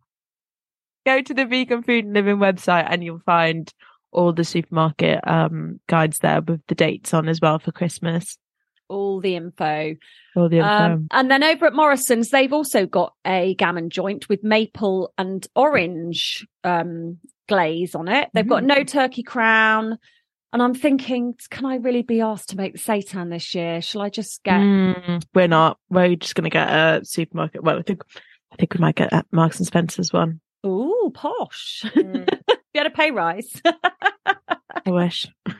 Go 1.06 1.22
to 1.22 1.34
the 1.34 1.46
vegan 1.46 1.84
food 1.84 2.06
and 2.06 2.14
living 2.14 2.38
website, 2.38 2.88
and 2.90 3.04
you'll 3.04 3.20
find 3.26 3.70
all 4.12 4.32
the 4.32 4.44
supermarket 4.46 5.20
um 5.28 5.80
guides 5.90 6.20
there 6.20 6.40
with 6.42 6.62
the 6.68 6.76
dates 6.76 7.14
on 7.14 7.28
as 7.28 7.42
well 7.42 7.60
for 7.60 7.72
Christmas. 7.74 8.38
All 8.88 9.20
the 9.20 9.36
info. 9.36 9.96
All 10.36 10.48
the 10.50 10.58
info. 10.58 10.68
Um, 10.70 11.08
and 11.12 11.30
then 11.32 11.44
over 11.44 11.66
at 11.66 11.74
Morrison's, 11.74 12.30
they've 12.30 12.54
also 12.54 12.86
got 12.86 13.14
a 13.26 13.56
gammon 13.56 13.90
joint 13.90 14.30
with 14.30 14.44
maple 14.44 15.14
and 15.18 15.46
orange 15.56 16.46
um, 16.64 17.18
glaze 17.50 17.96
on 17.96 18.08
it. 18.08 18.30
They've 18.34 18.48
got 18.48 18.64
Mm. 18.64 18.68
no 18.68 18.84
turkey 18.84 19.24
crown. 19.24 19.98
And 20.54 20.62
I'm 20.62 20.76
thinking, 20.76 21.34
can 21.50 21.66
I 21.66 21.78
really 21.78 22.04
be 22.04 22.22
asked 22.22 22.50
to 22.50 22.58
make 22.58 22.74
the 22.74 22.80
seitan 22.80 23.32
this 23.32 23.56
year? 23.56 23.82
Shall 23.82 24.04
I 24.04 24.10
just 24.10 24.44
get? 24.44 24.60
Mm, 24.60 25.26
we're 25.34 25.48
not. 25.48 25.80
We're 25.90 26.16
just 26.16 26.36
going 26.36 26.44
to 26.44 26.52
get 26.52 26.70
a 26.70 27.02
supermarket. 27.04 27.64
Well, 27.64 27.80
I 27.80 27.82
think 27.82 28.04
I 28.52 28.56
think 28.58 28.76
we 28.76 28.80
might 28.80 28.96
get 28.96 29.12
at 29.12 29.26
Marks 29.32 29.58
and 29.58 29.66
Spencer's 29.66 30.14
one. 30.14 30.40
Ooh, 30.66 31.12
posh! 31.14 31.84
Mm. 31.96 32.30
you 32.74 32.80
had 32.80 32.88
a 32.88 32.92
pay 32.92 33.12
rise. 33.12 33.62
I 33.66 34.92
wish. 34.92 35.28
no, 35.48 35.56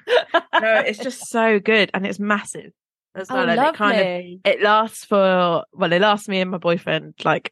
it's 0.54 1.00
just 1.00 1.28
so 1.28 1.60
good 1.60 1.90
and 1.94 2.06
it's 2.06 2.20
massive 2.20 2.72
as 3.16 3.30
oh, 3.30 3.36
well. 3.36 3.50
and 3.50 3.62
it 3.62 3.76
kind 3.76 4.00
of 4.00 4.52
it 4.52 4.62
lasts 4.62 5.06
for 5.06 5.64
well, 5.74 5.94
it 5.94 6.02
lasts 6.02 6.28
me 6.28 6.40
and 6.40 6.52
my 6.52 6.58
boyfriend 6.58 7.16
like 7.24 7.52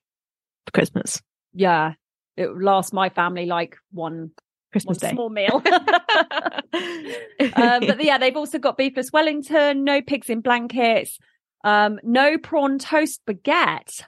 for 0.65 0.71
Christmas. 0.71 1.21
Yeah, 1.53 1.93
it 2.37 2.49
lasts 2.55 2.93
my 2.93 3.09
family 3.09 3.45
like 3.45 3.77
one 3.91 4.31
one 4.31 4.31
Christmas 4.71 4.97
Day. 4.97 5.11
small 5.11 5.29
meal. 5.29 5.61
um, 7.55 7.85
but 7.85 8.03
yeah, 8.03 8.17
they've 8.17 8.35
also 8.35 8.59
got 8.59 8.77
beefless 8.77 9.11
Wellington, 9.11 9.83
no 9.83 10.01
pigs 10.01 10.29
in 10.29 10.41
blankets, 10.41 11.19
um, 11.63 11.99
no 12.03 12.37
prawn 12.37 12.79
toast 12.79 13.21
baguette. 13.27 14.03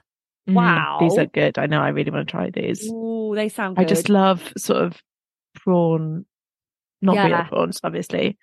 Wow. 0.46 0.98
These 1.00 1.18
are 1.18 1.26
good. 1.26 1.58
I 1.58 1.66
know 1.66 1.80
I 1.80 1.88
really 1.88 2.10
want 2.10 2.28
to 2.28 2.30
try 2.30 2.50
these. 2.50 2.86
Ooh, 2.90 3.32
they 3.34 3.48
sound 3.48 3.76
good. 3.76 3.82
I 3.82 3.88
just 3.88 4.08
love 4.08 4.52
sort 4.56 4.82
of 4.82 5.00
prawn 5.54 6.26
not 7.04 7.26
real 7.26 7.44
prawns, 7.44 7.80
obviously. 7.84 8.38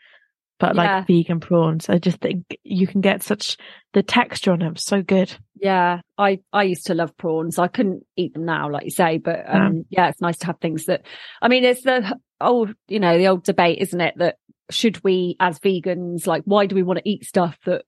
But 0.60 0.76
Yeah. 0.76 0.98
like 0.98 1.08
vegan 1.08 1.40
prawns. 1.40 1.90
I 1.90 1.98
just 1.98 2.20
think 2.20 2.46
you 2.64 2.86
can 2.86 3.02
get 3.02 3.24
such 3.24 3.58
the 3.94 4.04
texture 4.04 4.52
on 4.52 4.60
them 4.60 4.76
so 4.76 5.02
good. 5.02 5.36
Yeah, 5.62 6.02
I 6.18 6.40
I 6.52 6.64
used 6.64 6.88
to 6.88 6.96
love 6.96 7.16
prawns. 7.18 7.60
I 7.60 7.68
couldn't 7.68 8.04
eat 8.18 8.34
them 8.34 8.46
now, 8.46 8.70
like 8.70 8.84
you 8.84 8.92
say, 8.92 9.20
but 9.20 9.44
um, 9.48 9.86
yeah, 9.90 10.10
it's 10.10 10.20
nice 10.20 10.38
to 10.40 10.48
have 10.48 10.60
things 10.60 10.86
that. 10.86 11.06
I 11.42 11.50
mean, 11.50 11.64
it's 11.64 11.84
the 11.84 12.18
old, 12.42 12.74
you 12.88 13.00
know, 13.00 13.18
the 13.18 13.28
old 13.28 13.44
debate, 13.44 13.78
isn't 13.80 14.02
it? 14.02 14.16
That 14.18 14.38
should 14.72 15.04
we, 15.04 15.36
as 15.40 15.60
vegans, 15.60 16.26
like, 16.26 16.42
why 16.46 16.66
do 16.66 16.76
we 16.76 16.82
want 16.82 16.98
to 16.98 17.08
eat 17.08 17.26
stuff 17.26 17.60
that 17.66 17.86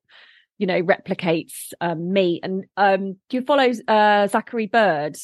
you 0.59 0.67
know 0.67 0.83
replicates 0.83 1.73
um, 1.81 2.13
meat? 2.13 2.41
And 2.43 2.65
um, 2.77 3.13
do 3.29 3.37
you 3.37 3.41
follow 3.41 3.71
uh, 3.87 4.27
Zachary 4.27 4.67
Bird 4.67 5.17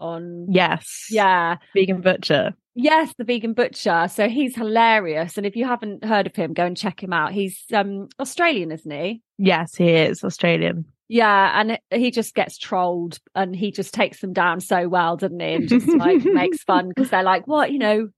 on? 0.00 0.48
Yes. 0.50 1.06
Yeah, 1.08 1.58
Vegan 1.72 2.00
butcher. 2.00 2.54
Yes, 2.74 3.12
the 3.18 3.24
vegan 3.24 3.52
butcher. 3.52 4.08
So 4.10 4.28
he's 4.28 4.56
hilarious. 4.56 5.36
And 5.36 5.46
if 5.46 5.56
you 5.56 5.66
haven't 5.66 6.04
heard 6.04 6.26
of 6.26 6.34
him, 6.34 6.54
go 6.54 6.64
and 6.64 6.76
check 6.76 7.02
him 7.02 7.12
out. 7.12 7.32
He's 7.32 7.62
um 7.72 8.08
Australian, 8.18 8.72
isn't 8.72 8.90
he? 8.90 9.22
Yes, 9.38 9.74
he 9.74 9.90
is 9.90 10.24
Australian. 10.24 10.86
Yeah, 11.12 11.60
and 11.60 11.72
it- 11.72 11.82
he 11.90 12.10
just 12.10 12.34
gets 12.34 12.56
trolled 12.56 13.18
and 13.34 13.54
he 13.54 13.70
just 13.70 13.92
takes 13.92 14.20
them 14.20 14.32
down 14.32 14.60
so 14.60 14.88
well, 14.88 15.18
doesn't 15.18 15.38
he? 15.40 15.52
And 15.54 15.68
just 15.68 15.86
like 15.86 16.24
makes 16.24 16.62
fun 16.64 16.88
because 16.88 17.10
they're 17.10 17.22
like, 17.22 17.46
what, 17.46 17.70
you 17.70 17.78
know, 17.78 18.08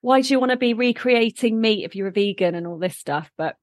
why 0.00 0.22
do 0.22 0.28
you 0.32 0.40
want 0.40 0.52
to 0.52 0.56
be 0.56 0.72
recreating 0.72 1.60
meat 1.60 1.84
if 1.84 1.94
you're 1.94 2.08
a 2.08 2.10
vegan 2.12 2.54
and 2.54 2.66
all 2.66 2.78
this 2.78 2.96
stuff? 2.96 3.30
But 3.36 3.56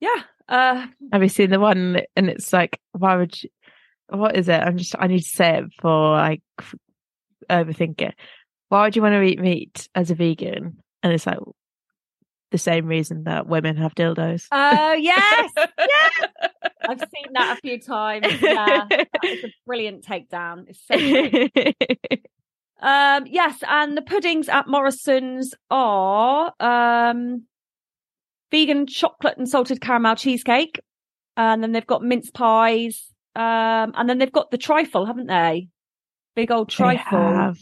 yeah, 0.00 0.22
uh 0.48 0.86
Have 1.12 1.22
you 1.22 1.28
seen 1.28 1.50
the 1.50 1.60
one? 1.60 2.00
And 2.16 2.28
it's 2.28 2.52
like, 2.52 2.80
why 2.90 3.14
would 3.16 3.40
you? 3.40 3.50
What 4.08 4.36
is 4.36 4.48
it? 4.48 4.60
I'm 4.60 4.76
just. 4.76 4.96
I 4.98 5.06
need 5.06 5.20
to 5.22 5.28
say 5.28 5.58
it 5.58 5.64
for 5.80 6.10
like 6.16 6.42
overthink 7.48 8.00
it. 8.02 8.14
Why 8.70 8.82
would 8.82 8.96
you 8.96 9.02
want 9.02 9.12
to 9.14 9.22
eat 9.22 9.38
meat 9.40 9.88
as 9.94 10.10
a 10.10 10.14
vegan? 10.16 10.78
And 11.04 11.12
it's 11.12 11.26
like 11.26 11.38
the 12.50 12.58
same 12.58 12.86
reason 12.86 13.24
that 13.24 13.46
women 13.46 13.76
have 13.76 13.94
dildos. 13.94 14.46
oh 14.52 14.92
yes, 14.92 15.50
yes. 15.78 16.03
That 17.34 17.58
a 17.58 17.60
few 17.60 17.78
times. 17.80 18.26
Yeah. 18.42 18.86
That 18.88 19.08
is 19.24 19.44
a 19.44 19.48
brilliant 19.66 20.04
takedown. 20.04 20.66
It's 20.68 20.80
so. 20.86 22.16
Um, 22.80 23.24
yes, 23.26 23.60
and 23.66 23.96
the 23.96 24.02
puddings 24.02 24.48
at 24.50 24.68
Morrison's 24.68 25.54
are 25.70 26.52
um, 26.60 27.44
vegan 28.50 28.86
chocolate 28.86 29.38
and 29.38 29.48
salted 29.48 29.80
caramel 29.80 30.16
cheesecake, 30.16 30.78
and 31.36 31.62
then 31.62 31.72
they've 31.72 31.86
got 31.86 32.02
mince 32.02 32.30
pies, 32.30 33.10
um, 33.36 33.92
and 33.94 34.06
then 34.06 34.18
they've 34.18 34.30
got 34.32 34.50
the 34.50 34.58
trifle, 34.58 35.06
haven't 35.06 35.28
they? 35.28 35.68
Big 36.36 36.50
old 36.50 36.68
They 36.70 36.74
trifle. 36.74 37.18
have. 37.20 37.56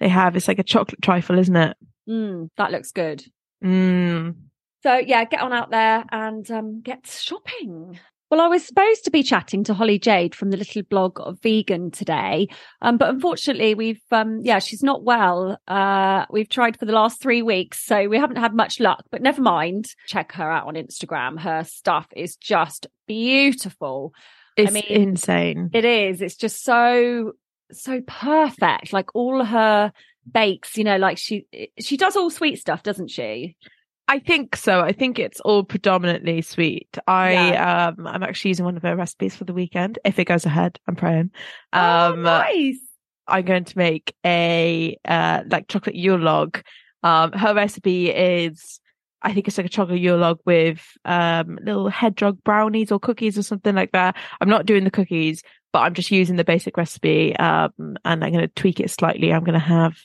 They 0.00 0.08
have. 0.08 0.34
It's 0.34 0.48
like 0.48 0.58
a 0.58 0.64
chocolate 0.64 1.02
trifle, 1.02 1.38
isn't 1.38 1.54
it? 1.54 1.76
Mm, 2.08 2.48
that 2.56 2.72
looks 2.72 2.90
good. 2.90 3.22
Mm. 3.62 4.34
So 4.82 4.96
yeah, 4.96 5.24
get 5.24 5.40
on 5.40 5.52
out 5.52 5.70
there 5.70 6.04
and 6.10 6.50
um, 6.50 6.80
get 6.82 7.06
shopping. 7.06 8.00
Well, 8.34 8.42
I 8.42 8.48
was 8.48 8.66
supposed 8.66 9.04
to 9.04 9.12
be 9.12 9.22
chatting 9.22 9.62
to 9.62 9.74
Holly 9.74 9.96
Jade 9.96 10.34
from 10.34 10.50
the 10.50 10.56
little 10.56 10.82
blog 10.82 11.20
of 11.20 11.40
Vegan 11.40 11.92
today, 11.92 12.48
um, 12.82 12.96
but 12.96 13.10
unfortunately, 13.10 13.76
we've 13.76 14.02
um, 14.10 14.40
yeah, 14.42 14.58
she's 14.58 14.82
not 14.82 15.04
well. 15.04 15.56
Uh, 15.68 16.26
we've 16.30 16.48
tried 16.48 16.76
for 16.76 16.84
the 16.84 16.92
last 16.92 17.22
three 17.22 17.42
weeks, 17.42 17.86
so 17.86 18.08
we 18.08 18.18
haven't 18.18 18.38
had 18.38 18.52
much 18.52 18.80
luck. 18.80 19.04
But 19.12 19.22
never 19.22 19.40
mind. 19.40 19.86
Check 20.08 20.32
her 20.32 20.50
out 20.50 20.66
on 20.66 20.74
Instagram. 20.74 21.38
Her 21.38 21.62
stuff 21.62 22.08
is 22.16 22.34
just 22.34 22.88
beautiful. 23.06 24.12
It's 24.56 24.72
mean, 24.72 24.82
insane. 24.88 25.70
It 25.72 25.84
is. 25.84 26.20
It's 26.20 26.34
just 26.34 26.64
so 26.64 27.34
so 27.70 28.00
perfect. 28.04 28.92
Like 28.92 29.14
all 29.14 29.44
her 29.44 29.92
bakes, 30.28 30.76
you 30.76 30.82
know, 30.82 30.96
like 30.96 31.18
she 31.18 31.46
she 31.78 31.96
does 31.96 32.16
all 32.16 32.30
sweet 32.30 32.58
stuff, 32.58 32.82
doesn't 32.82 33.12
she? 33.12 33.56
I 34.06 34.18
think 34.18 34.54
so. 34.56 34.80
I 34.80 34.92
think 34.92 35.18
it's 35.18 35.40
all 35.40 35.64
predominantly 35.64 36.42
sweet. 36.42 36.98
I 37.06 37.56
um 37.56 38.06
I'm 38.06 38.22
actually 38.22 38.50
using 38.50 38.64
one 38.64 38.76
of 38.76 38.82
her 38.82 38.96
recipes 38.96 39.34
for 39.34 39.44
the 39.44 39.54
weekend. 39.54 39.98
If 40.04 40.18
it 40.18 40.26
goes 40.26 40.44
ahead, 40.44 40.78
I'm 40.86 40.96
praying. 40.96 41.30
oh, 41.72 42.12
Um 42.12 42.22
nice. 42.22 42.78
I'm 43.26 43.44
going 43.44 43.64
to 43.64 43.78
make 43.78 44.14
a 44.24 44.98
uh 45.04 45.42
like 45.48 45.68
chocolate 45.68 45.94
Yule 45.96 46.18
log. 46.18 46.60
Um 47.02 47.32
her 47.32 47.54
recipe 47.54 48.10
is 48.10 48.78
I 49.22 49.32
think 49.32 49.48
it's 49.48 49.56
like 49.56 49.66
a 49.66 49.70
chocolate 49.70 50.00
Yule 50.00 50.18
log 50.18 50.38
with 50.44 50.86
um 51.06 51.58
little 51.62 51.88
hedgehog 51.88 52.44
brownies 52.44 52.92
or 52.92 53.00
cookies 53.00 53.38
or 53.38 53.42
something 53.42 53.74
like 53.74 53.92
that. 53.92 54.16
I'm 54.40 54.50
not 54.50 54.66
doing 54.66 54.84
the 54.84 54.90
cookies, 54.90 55.42
but 55.72 55.78
I'm 55.80 55.94
just 55.94 56.10
using 56.10 56.36
the 56.36 56.44
basic 56.44 56.76
recipe 56.76 57.34
um 57.36 57.72
and 58.04 58.22
I'm 58.22 58.32
going 58.32 58.46
to 58.46 58.48
tweak 58.48 58.80
it 58.80 58.90
slightly. 58.90 59.32
I'm 59.32 59.44
going 59.44 59.58
to 59.58 59.66
have 59.66 59.96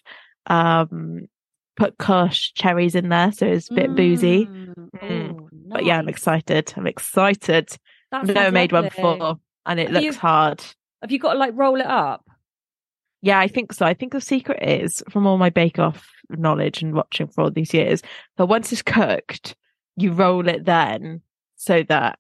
um 0.48 1.28
put 1.80 1.98
kirsch 1.98 2.52
cherries 2.54 2.94
in 2.94 3.10
there 3.10 3.32
so 3.32 3.46
it's 3.48 3.72
a 3.72 3.74
bit 3.74 3.96
boozy. 3.96 4.46
Mm. 4.46 4.74
Mm. 5.02 5.40
Oh, 5.40 5.50
But 5.72 5.86
yeah, 5.86 5.98
I'm 5.98 6.10
excited. 6.10 6.74
I'm 6.78 6.86
excited. 6.88 7.70
I've 8.12 8.28
never 8.28 8.52
made 8.52 8.72
one 8.72 8.84
before 8.86 9.40
and 9.66 9.80
it 9.80 9.88
Have 9.88 9.94
looks 10.04 10.06
you- 10.06 10.20
hard. 10.20 10.64
Have 11.02 11.12
you 11.12 11.20
got 11.20 11.34
to 11.34 11.40
like 11.40 11.54
roll 11.56 11.80
it 11.80 11.86
up? 11.88 12.26
Yeah, 13.22 13.40
I 13.40 13.48
think 13.48 13.74
so. 13.74 13.86
I 13.86 13.94
think 13.94 14.12
the 14.14 14.22
secret 14.22 14.60
is 14.62 15.02
from 15.10 15.26
all 15.28 15.38
my 15.38 15.50
bake 15.50 15.80
off 15.80 16.08
knowledge 16.30 16.82
and 16.82 16.94
watching 16.94 17.28
for 17.28 17.42
all 17.44 17.52
these 17.52 17.74
years 17.74 18.02
that 18.38 18.46
once 18.48 18.72
it's 18.72 18.82
cooked, 18.82 19.56
you 19.96 20.12
roll 20.12 20.48
it 20.48 20.66
then 20.66 21.22
so 21.56 21.84
that 21.84 22.20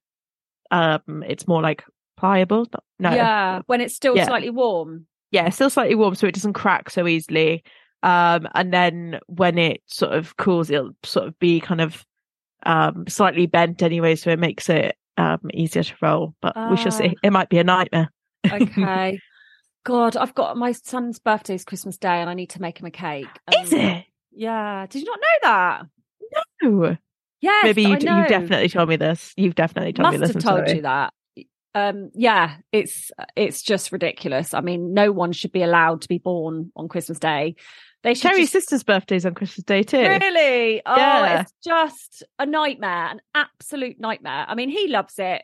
um 0.72 1.24
it's 1.28 1.48
more 1.48 1.62
like 1.62 1.84
pliable. 2.18 2.68
No. 3.00 3.12
Yeah, 3.12 3.62
when 3.66 3.82
it's 3.82 3.96
still 3.96 4.16
Yeah. 4.16 4.26
slightly 4.28 4.50
warm. 4.50 5.06
Yeah, 5.32 5.50
still 5.50 5.70
slightly 5.70 5.96
warm 5.96 6.16
so 6.16 6.28
it 6.28 6.34
doesn't 6.36 6.54
crack 6.54 6.90
so 6.90 7.08
easily. 7.08 7.64
Um 8.04 8.48
and 8.56 8.74
then 8.74 9.20
when 9.28 9.58
it 9.58 9.82
sort 9.88 10.14
of 10.14 10.38
cools 10.38 10.70
it'll 10.70 10.92
sort 11.04 11.28
of 11.28 11.38
be 11.40 11.60
kind 11.60 11.82
of 11.82 12.06
um 12.66 13.06
slightly 13.08 13.46
bent 13.46 13.82
anyway, 13.82 14.16
so 14.16 14.30
it 14.30 14.40
makes 14.40 14.70
it 14.70 14.96
um 15.18 15.40
easier 15.54 15.84
to 15.84 15.94
roll. 16.02 16.36
But 16.42 16.56
we 16.70 16.78
shall 16.78 16.88
Ah. 16.94 16.98
see. 16.98 17.16
It 17.24 17.32
might 17.32 17.50
be 17.50 17.58
a 17.60 17.64
nightmare. 17.64 18.10
Okay. 18.50 19.20
God, 19.86 20.18
I've 20.18 20.36
got 20.36 20.58
my 20.58 20.74
son's 20.74 21.20
birthday 21.20 21.56
is 21.56 21.64
Christmas 21.64 21.98
Day 21.98 22.20
and 22.22 22.30
I 22.30 22.34
need 22.34 22.50
to 22.52 22.62
make 22.62 22.80
him 22.80 22.86
a 22.86 22.92
cake. 22.92 23.28
Is 23.64 23.74
Um, 23.74 23.80
it? 23.80 24.06
Yeah. 24.32 24.86
Did 24.90 25.00
you 25.02 25.06
not 25.06 25.20
know 25.20 25.50
that? 25.50 25.82
No. 26.64 26.98
Yeah. 27.42 27.60
Maybe 27.64 27.84
you, 27.84 27.98
know. 28.00 28.22
you 28.22 28.28
definitely 28.28 28.68
told 28.70 28.90
me 28.90 28.98
this. 28.98 29.34
You've 29.38 29.56
definitely 29.56 29.94
told 29.94 30.04
Must 30.08 30.14
me 30.14 30.18
this. 30.28 30.34
have 30.36 30.44
told 30.44 30.68
sorry. 30.68 30.76
you 30.78 30.82
that. 30.84 31.14
Um, 31.76 32.10
yeah, 32.14 32.58
it's 32.74 33.12
it's 33.36 33.62
just 33.62 33.92
ridiculous. 33.92 34.54
I 34.54 34.60
mean, 34.62 34.94
no 34.94 35.12
one 35.12 35.32
should 35.32 35.52
be 35.54 35.62
allowed 35.64 36.02
to 36.02 36.08
be 36.10 36.18
born 36.18 36.72
on 36.76 36.88
Christmas 36.90 37.20
Day. 37.20 37.56
They 38.04 38.16
Cherry's 38.16 38.52
just 38.52 38.54
sister's 38.54 38.84
birthday's 38.84 39.26
on 39.26 39.34
Christmas 39.34 39.66
Day 39.66 39.84
too. 39.84 39.98
Really? 40.00 40.82
Oh, 40.86 40.96
Yeah. 40.96 41.42
it's 41.42 41.54
just 41.66 42.24
a 42.40 42.46
nightmare, 42.46 43.08
an 43.08 43.22
absolute 43.36 44.00
nightmare. 44.00 44.46
I 44.48 44.56
mean, 44.56 44.70
he 44.70 44.88
loves 44.88 45.16
it. 45.20 45.42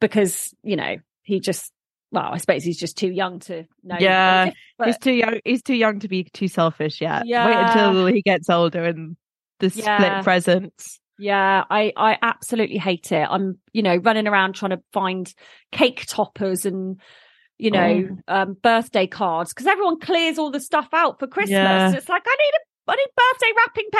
because 0.00 0.54
you 0.62 0.76
know 0.76 0.96
he 1.22 1.40
just 1.40 1.72
well, 2.10 2.30
I 2.32 2.38
suppose 2.38 2.64
he's 2.64 2.78
just 2.78 2.96
too 2.96 3.10
young 3.10 3.38
to 3.40 3.64
know. 3.82 3.96
Yeah, 3.98 4.52
but- 4.78 4.86
he's 4.86 4.98
too 4.98 5.12
young. 5.12 5.40
He's 5.44 5.62
too 5.62 5.74
young 5.74 5.98
to 6.00 6.08
be 6.08 6.24
too 6.24 6.48
selfish 6.48 7.00
yet. 7.00 7.26
Yeah. 7.26 7.46
Wait 7.46 7.56
until 7.56 8.06
he 8.06 8.22
gets 8.22 8.48
older 8.48 8.84
and 8.84 9.16
the 9.58 9.68
Yeah. 9.74 9.96
split 9.98 10.24
presents. 10.24 11.00
Yeah, 11.18 11.64
I 11.68 11.92
I 11.96 12.16
absolutely 12.22 12.78
hate 12.78 13.10
it. 13.12 13.26
I'm, 13.28 13.58
you 13.72 13.82
know, 13.82 13.96
running 13.96 14.26
around 14.28 14.54
trying 14.54 14.70
to 14.70 14.80
find 14.92 15.30
cake 15.72 16.04
toppers 16.06 16.64
and 16.64 17.00
you 17.58 17.70
know, 17.70 18.08
Oh. 18.28 18.34
um 18.34 18.54
birthday 18.62 19.06
cards 19.06 19.52
because 19.52 19.66
everyone 19.66 19.98
clears 20.00 20.38
all 20.38 20.50
the 20.50 20.60
stuff 20.60 20.88
out 20.92 21.18
for 21.18 21.26
Christmas. 21.26 21.50
Yeah. 21.52 21.92
It's 21.94 22.08
like 22.08 22.22
I 22.26 22.36
need 22.36 22.52
a 22.54 22.90
I 22.90 22.96
need 22.96 23.08
birthday 23.16 23.52
wrapping 23.56 23.90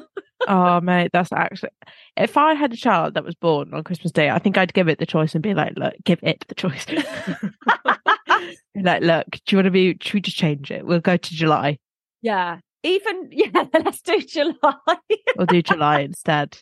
paper. 0.00 0.06
Oh 0.48 0.82
mate, 0.82 1.10
that's 1.14 1.32
actually. 1.32 1.70
If 2.14 2.36
I 2.36 2.52
had 2.52 2.70
a 2.70 2.76
child 2.76 3.14
that 3.14 3.24
was 3.24 3.34
born 3.34 3.72
on 3.72 3.82
Christmas 3.82 4.12
Day, 4.12 4.28
I 4.28 4.38
think 4.38 4.58
I'd 4.58 4.74
give 4.74 4.86
it 4.86 4.98
the 4.98 5.06
choice 5.06 5.34
and 5.34 5.42
be 5.42 5.54
like, 5.54 5.72
"Look, 5.76 5.94
give 6.04 6.18
it 6.22 6.44
the 6.46 6.54
choice." 6.54 6.84
Be 6.84 6.96
like, 8.82 9.02
look, 9.02 9.24
do 9.30 9.40
you 9.48 9.56
want 9.56 9.64
to 9.64 9.70
be? 9.70 9.96
Should 10.02 10.12
we 10.14 10.20
just 10.20 10.36
change 10.36 10.70
it? 10.70 10.84
We'll 10.86 11.00
go 11.00 11.16
to 11.16 11.34
July. 11.34 11.78
yeah. 12.20 12.58
Even 12.82 13.30
yeah, 13.32 13.64
let's 13.82 14.02
do 14.02 14.20
July. 14.20 14.74
We'll 15.38 15.46
do 15.46 15.62
July 15.62 16.00
instead. 16.00 16.58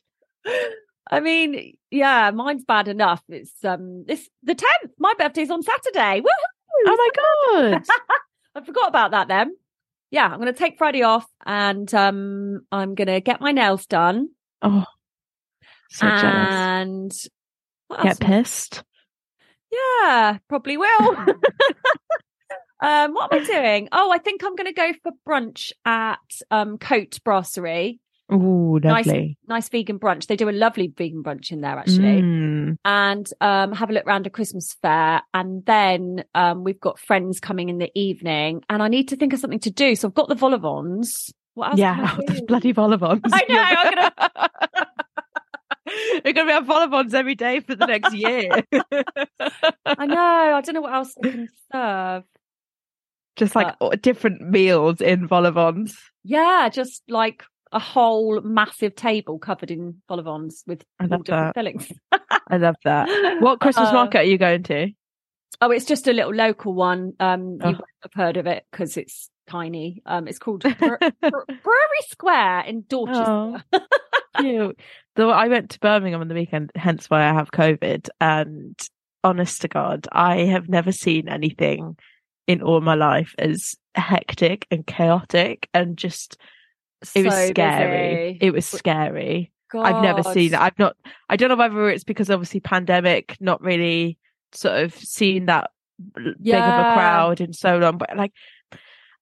I 1.10 1.20
mean, 1.20 1.76
yeah, 1.90 2.30
mine's 2.30 2.64
bad 2.64 2.88
enough. 2.88 3.22
It's 3.28 3.64
um 3.64 4.04
this 4.06 4.28
the 4.42 4.54
tenth. 4.54 4.92
My 4.98 5.12
birthday's 5.18 5.50
on 5.50 5.62
Saturday. 5.62 6.20
Woohoo! 6.20 6.86
Oh 6.86 6.96
my 6.96 7.72
god! 7.72 7.84
I 8.54 8.64
forgot 8.64 8.88
about 8.88 9.10
that 9.12 9.28
then. 9.28 9.56
Yeah, 10.10 10.26
I'm 10.26 10.38
gonna 10.38 10.52
take 10.52 10.78
Friday 10.78 11.02
off 11.02 11.26
and 11.44 11.92
um 11.94 12.66
I'm 12.72 12.94
gonna 12.94 13.20
get 13.20 13.40
my 13.40 13.52
nails 13.52 13.86
done. 13.86 14.28
Oh, 14.62 14.84
so 15.90 16.06
jealous. 16.06 16.22
and 16.22 17.12
else 17.90 18.02
Get 18.02 18.20
pissed. 18.20 18.84
Yeah, 19.70 20.38
probably 20.48 20.76
will. 20.76 21.16
um, 22.80 23.12
what 23.12 23.32
am 23.32 23.42
I 23.42 23.44
doing? 23.44 23.88
Oh, 23.92 24.10
I 24.10 24.18
think 24.18 24.44
I'm 24.44 24.56
gonna 24.56 24.72
go 24.72 24.92
for 25.02 25.12
brunch 25.28 25.72
at 25.84 26.18
um 26.50 26.78
Côte 26.78 27.22
Brasserie. 27.24 28.00
Ooh, 28.32 28.80
Nice 28.82 29.06
lovely. 29.06 29.38
Nice 29.46 29.68
vegan 29.68 29.98
brunch. 29.98 30.26
They 30.26 30.36
do 30.36 30.48
a 30.48 30.50
lovely 30.52 30.92
vegan 30.96 31.22
brunch 31.22 31.52
in 31.52 31.60
there 31.60 31.78
actually. 31.78 32.22
Mm. 32.22 32.76
and 32.84 33.30
um, 33.40 33.72
have 33.72 33.90
a 33.90 33.92
look 33.92 34.06
around 34.06 34.26
a 34.26 34.30
Christmas 34.30 34.74
fair. 34.80 35.22
And 35.34 35.64
then 35.66 36.24
um, 36.34 36.64
we've 36.64 36.80
got 36.80 36.98
friends 36.98 37.38
coming 37.38 37.68
in 37.68 37.78
the 37.78 37.90
evening, 37.94 38.62
and 38.70 38.82
I 38.82 38.88
need 38.88 39.08
to 39.08 39.16
think 39.16 39.32
of 39.32 39.40
something 39.40 39.60
to 39.60 39.70
do. 39.70 39.94
So 39.94 40.08
I've 40.08 40.14
got 40.14 40.28
the 40.28 40.34
vol-au-vents. 40.34 41.32
What 41.54 41.70
else? 41.70 41.78
Yeah, 41.78 42.16
I 42.18 42.24
those 42.26 42.40
bloody 42.42 42.72
vol-au-vents. 42.72 43.30
I 43.32 43.44
know, 43.48 43.62
I'm 43.62 43.94
gonna. 43.94 44.50
We're 46.24 46.32
gonna 46.32 46.52
have 46.52 46.66
vol-au-vents 46.66 47.14
every 47.14 47.34
day 47.34 47.60
for 47.60 47.74
the 47.74 47.86
next 47.86 48.14
year. 48.14 48.48
I 49.84 50.06
know. 50.06 50.54
I 50.56 50.60
don't 50.62 50.74
know 50.74 50.80
what 50.80 50.94
else 50.94 51.14
I 51.22 51.28
can 51.28 51.48
serve. 51.70 52.22
Just 53.36 53.54
like 53.54 53.74
different 54.00 54.40
meals 54.40 55.00
in 55.00 55.26
vol-au-vents. 55.26 55.94
Yeah, 56.22 56.68
just 56.72 57.02
like 57.08 57.44
a 57.74 57.78
whole 57.78 58.40
massive 58.40 58.94
table 58.94 59.38
covered 59.38 59.70
in 59.70 59.96
vol-au-vents 60.08 60.62
with 60.66 60.82
I 60.98 61.04
all 61.04 61.18
different 61.18 61.26
that. 61.26 61.54
fillings. 61.54 61.92
I 62.48 62.56
love 62.56 62.76
that. 62.84 63.08
What 63.42 63.60
Christmas 63.60 63.88
Uh, 63.88 63.92
market 63.92 64.18
are 64.20 64.24
you 64.24 64.38
going 64.38 64.62
to? 64.64 64.88
Oh, 65.60 65.70
it's 65.70 65.84
just 65.84 66.08
a 66.08 66.12
little 66.12 66.32
local 66.34 66.72
one. 66.74 67.12
Um, 67.20 67.58
Oh. 67.62 67.68
you 67.70 67.74
won't 67.74 67.84
have 68.02 68.14
heard 68.14 68.36
of 68.36 68.46
it 68.46 68.64
because 68.70 68.96
it's 68.96 69.28
tiny. 69.48 70.02
Um, 70.06 70.26
it's 70.28 70.38
called 70.38 70.62
Bur- 70.62 70.98
Brewery 71.20 72.02
Square 72.08 72.60
in 72.66 72.82
Dorchester. 72.88 73.62
Oh. 73.72 73.80
Cute. 74.38 74.78
I 75.16 75.48
went 75.48 75.70
to 75.70 75.80
Birmingham 75.80 76.20
on 76.20 76.28
the 76.28 76.34
weekend, 76.34 76.72
hence 76.74 77.08
why 77.10 77.22
I 77.28 77.32
have 77.32 77.50
COVID. 77.52 78.08
And 78.20 78.78
honest 79.22 79.62
to 79.62 79.68
God, 79.68 80.08
I 80.12 80.38
have 80.44 80.68
never 80.68 80.90
seen 80.92 81.28
anything 81.28 81.96
in 82.46 82.60
all 82.62 82.80
my 82.80 82.94
life 82.94 83.34
as 83.38 83.74
hectic 83.94 84.66
and 84.70 84.86
chaotic 84.86 85.68
and 85.72 85.96
just 85.96 86.36
it 87.14 87.24
was 87.24 87.34
So 87.34 87.46
scary. 87.48 88.32
busy. 88.34 88.38
It 88.46 88.50
was 88.52 88.66
scary. 88.66 89.52
I've 89.74 90.02
never 90.02 90.22
seen 90.22 90.52
that. 90.52 90.62
I've 90.62 90.78
not. 90.78 90.96
I 91.28 91.36
don't 91.36 91.48
know 91.48 91.56
whether 91.56 91.88
it's 91.90 92.04
because 92.04 92.30
obviously 92.30 92.60
pandemic, 92.60 93.36
not 93.40 93.60
really 93.60 94.18
sort 94.52 94.76
of 94.84 94.94
seeing 94.94 95.46
that 95.46 95.70
big 96.14 96.54
of 96.54 96.62
a 96.62 96.94
crowd 96.94 97.40
in 97.40 97.52
so 97.52 97.78
long. 97.78 97.98
But 97.98 98.16
like, 98.16 98.32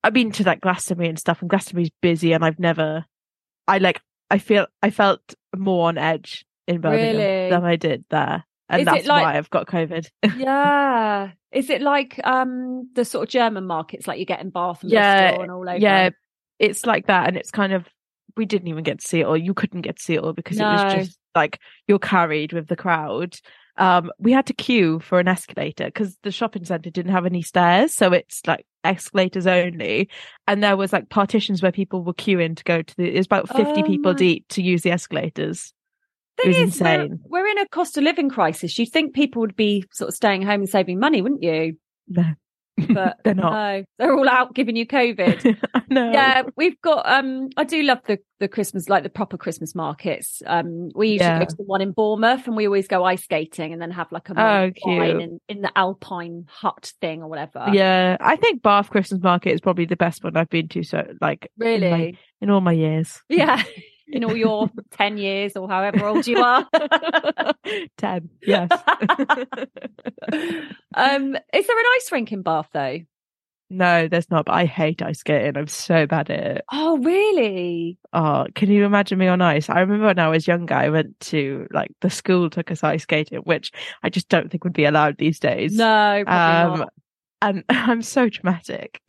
I've 0.04 0.12
been 0.12 0.30
to 0.32 0.44
like 0.44 0.60
Glastonbury 0.60 1.08
and 1.08 1.18
stuff, 1.18 1.40
and 1.40 1.48
Glastonbury's 1.48 1.90
busy, 2.02 2.32
and 2.34 2.44
I've 2.44 2.58
never. 2.58 3.06
I 3.66 3.78
like. 3.78 4.00
I 4.30 4.38
feel. 4.38 4.66
I 4.82 4.90
felt 4.90 5.20
more 5.56 5.88
on 5.88 5.96
edge 5.96 6.44
in 6.68 6.80
Birmingham 6.82 7.16
Really? 7.16 7.50
than 7.50 7.64
I 7.64 7.76
did 7.76 8.04
there, 8.10 8.44
and 8.68 8.80
Is 8.82 8.84
that's 8.86 9.06
like- 9.06 9.22
why 9.22 9.38
I've 9.38 9.50
got 9.50 9.66
COVID. 9.66 10.06
yeah. 10.36 11.30
Is 11.52 11.68
it 11.68 11.82
like 11.82 12.18
um 12.24 12.88
the 12.94 13.04
sort 13.04 13.24
of 13.24 13.28
German 13.30 13.66
markets 13.66 14.06
like 14.06 14.18
you 14.18 14.24
get 14.24 14.40
in 14.40 14.48
Bath 14.50 14.82
and 14.82 14.90
Yeah, 14.90 15.20
Bristol 15.28 15.42
and 15.42 15.50
all 15.52 15.68
over? 15.68 15.78
yeah, 15.78 16.10
it's 16.62 16.86
like 16.86 17.08
that, 17.08 17.28
and 17.28 17.36
it's 17.36 17.50
kind 17.50 17.74
of. 17.74 17.86
We 18.34 18.46
didn't 18.46 18.68
even 18.68 18.82
get 18.82 19.00
to 19.00 19.06
see 19.06 19.20
it 19.20 19.24
all. 19.24 19.36
You 19.36 19.52
couldn't 19.52 19.82
get 19.82 19.96
to 19.98 20.02
see 20.02 20.14
it 20.14 20.20
all 20.24 20.32
because 20.32 20.58
it 20.58 20.62
was 20.62 20.94
just 20.94 21.18
like 21.34 21.58
you're 21.86 21.98
carried 21.98 22.54
with 22.54 22.66
the 22.68 22.76
crowd. 22.76 23.36
Um, 23.76 24.10
we 24.18 24.32
had 24.32 24.46
to 24.46 24.54
queue 24.54 25.00
for 25.00 25.18
an 25.20 25.28
escalator 25.28 25.84
because 25.86 26.16
the 26.22 26.30
shopping 26.30 26.64
centre 26.64 26.90
didn't 26.90 27.12
have 27.12 27.26
any 27.26 27.42
stairs, 27.42 27.92
so 27.92 28.12
it's 28.12 28.40
like 28.46 28.64
escalators 28.84 29.46
only. 29.46 30.08
And 30.46 30.62
there 30.62 30.78
was 30.78 30.92
like 30.94 31.10
partitions 31.10 31.62
where 31.62 31.72
people 31.72 32.04
were 32.04 32.14
queuing 32.14 32.56
to 32.56 32.64
go 32.64 32.80
to 32.80 32.96
the. 32.96 33.04
It's 33.06 33.26
about 33.26 33.48
fifty 33.54 33.82
Oh 33.82 33.86
people 33.86 34.12
my- 34.12 34.18
deep 34.18 34.48
to 34.50 34.62
use 34.62 34.80
the 34.82 34.92
escalators. 34.92 35.74
Thing 36.40 36.48
was 36.48 36.56
is, 36.56 36.80
we're- 36.80 36.94
insane. 36.94 37.20
We're, 37.24 37.46
in 37.46 37.58
a 37.58 37.68
cost 37.68 37.98
of 37.98 38.04
living 38.04 38.30
crisis. 38.30 38.78
You'd 38.78 38.90
think 38.92 39.14
people 39.14 39.40
would 39.40 39.56
be 39.56 39.84
sort 39.92 40.08
of 40.08 40.14
staying 40.14 40.40
home 40.40 40.62
and 40.62 40.68
saving 40.68 40.98
money, 40.98 41.20
wouldn't 41.20 41.42
you? 41.42 41.76
No, 42.08 42.24
But 42.92 43.18
they're 43.24 43.34
not. 43.34 43.52
no, 43.52 43.84
they're 43.98 44.14
all 44.14 44.28
out 44.28 44.54
giving 44.54 44.76
you 44.76 44.86
COVID. 44.86 45.58
Know. 45.92 46.10
yeah, 46.10 46.44
we've 46.56 46.80
got. 46.80 47.02
Um, 47.06 47.50
I 47.58 47.64
do 47.64 47.82
love 47.82 47.98
the 48.06 48.18
the 48.40 48.48
Christmas, 48.48 48.88
like 48.88 49.02
the 49.02 49.10
proper 49.10 49.36
Christmas 49.36 49.74
markets. 49.74 50.40
Um, 50.46 50.88
we 50.94 51.08
usually 51.08 51.28
Yeah. 51.28 51.38
go 51.40 51.44
to 51.44 51.56
the 51.56 51.64
one 51.64 51.82
in 51.82 51.92
Bournemouth, 51.92 52.46
and 52.46 52.56
we 52.56 52.64
always 52.66 52.88
go 52.88 53.04
ice 53.04 53.24
skating, 53.24 53.74
and 53.74 53.82
then 53.82 53.90
have 53.90 54.10
like 54.10 54.30
a 54.30 54.32
Oh, 54.32 54.70
wine 54.86 55.10
cute. 55.10 55.20
in, 55.20 55.40
in 55.50 55.60
the 55.60 55.70
Alpine 55.76 56.46
hut 56.48 56.92
thing 57.02 57.22
or 57.22 57.28
whatever. 57.28 57.66
Yeah, 57.74 58.16
I 58.20 58.36
think 58.36 58.62
Bath 58.62 58.88
Christmas 58.88 59.20
Market 59.22 59.52
is 59.52 59.60
probably 59.60 59.84
the 59.84 59.96
best 59.96 60.24
one 60.24 60.34
I've 60.34 60.48
been 60.48 60.68
to. 60.68 60.82
So, 60.82 61.06
like, 61.20 61.50
in, 61.60 61.66
really. 61.66 61.90
my- 61.90 62.12
in 62.40 62.48
all 62.50 62.62
my 62.62 62.72
years, 62.72 63.20
Yeah, 63.28 63.62
in 64.12 64.24
all 64.24 64.36
your 64.36 64.70
ten 64.90 65.16
years 65.18 65.56
or 65.56 65.68
however 65.68 66.06
old 66.06 66.26
you 66.26 66.42
are. 66.42 66.68
ten. 67.98 68.28
Yes. 68.42 68.68
um, 70.94 71.36
is 71.52 71.66
there 71.66 71.78
an 71.78 71.84
ice 71.96 72.12
rink 72.12 72.32
in 72.32 72.42
Bath 72.42 72.68
though? 72.72 72.98
no, 73.74 74.06
there's 74.06 74.30
not. 74.30 74.44
But 74.44 74.52
I 74.54 74.66
hate 74.66 75.00
ice 75.00 75.20
skating. 75.20 75.56
I'm 75.56 75.66
so 75.66 76.06
bad 76.06 76.30
at 76.30 76.56
it. 76.58 76.64
Oh, 76.70 76.98
really? 76.98 77.96
Oh, 78.12 78.46
can 78.54 78.70
you 78.70 78.84
imagine 78.84 79.18
me 79.18 79.28
on 79.28 79.40
ice? 79.40 79.70
I 79.70 79.80
remember 79.80 80.04
when 80.08 80.18
I 80.18 80.28
was 80.28 80.46
younger, 80.46 80.74
I 80.74 80.90
went 80.90 81.18
to 81.20 81.66
like 81.72 81.90
the 82.02 82.10
school 82.10 82.50
took 82.50 82.70
us 82.70 82.84
ice 82.84 83.04
skating, 83.04 83.38
which 83.38 83.72
I 84.02 84.10
just 84.10 84.28
don't 84.28 84.50
think 84.50 84.64
would 84.64 84.74
be 84.74 84.84
allowed 84.84 85.16
these 85.16 85.40
days. 85.40 85.74
No, 85.74 86.22
probably 86.26 86.72
Um, 86.74 86.78
not. 86.80 86.92
and 87.40 87.64
I'm 87.70 88.02
so 88.02 88.28
dramatic. 88.28 89.00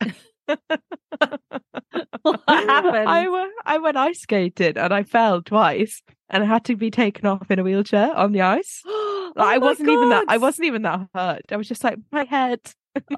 What 2.32 2.42
happened? 2.48 3.08
I 3.08 3.28
went, 3.28 3.52
I 3.66 3.78
went 3.78 3.96
ice 3.96 4.20
skating 4.20 4.78
and 4.78 4.94
I 4.94 5.02
fell 5.02 5.42
twice 5.42 6.02
and 6.30 6.42
I 6.42 6.46
had 6.46 6.64
to 6.66 6.76
be 6.76 6.90
taken 6.90 7.26
off 7.26 7.50
in 7.50 7.58
a 7.58 7.62
wheelchair 7.62 8.14
on 8.16 8.32
the 8.32 8.40
ice. 8.40 8.82
oh 8.86 9.32
I 9.36 9.58
wasn't 9.58 9.90
even 9.90 10.08
that. 10.08 10.24
I 10.28 10.38
wasn't 10.38 10.66
even 10.66 10.82
that 10.82 11.08
hurt. 11.14 11.42
I 11.50 11.56
was 11.56 11.68
just 11.68 11.84
like 11.84 11.98
my 12.10 12.24
head. 12.24 12.60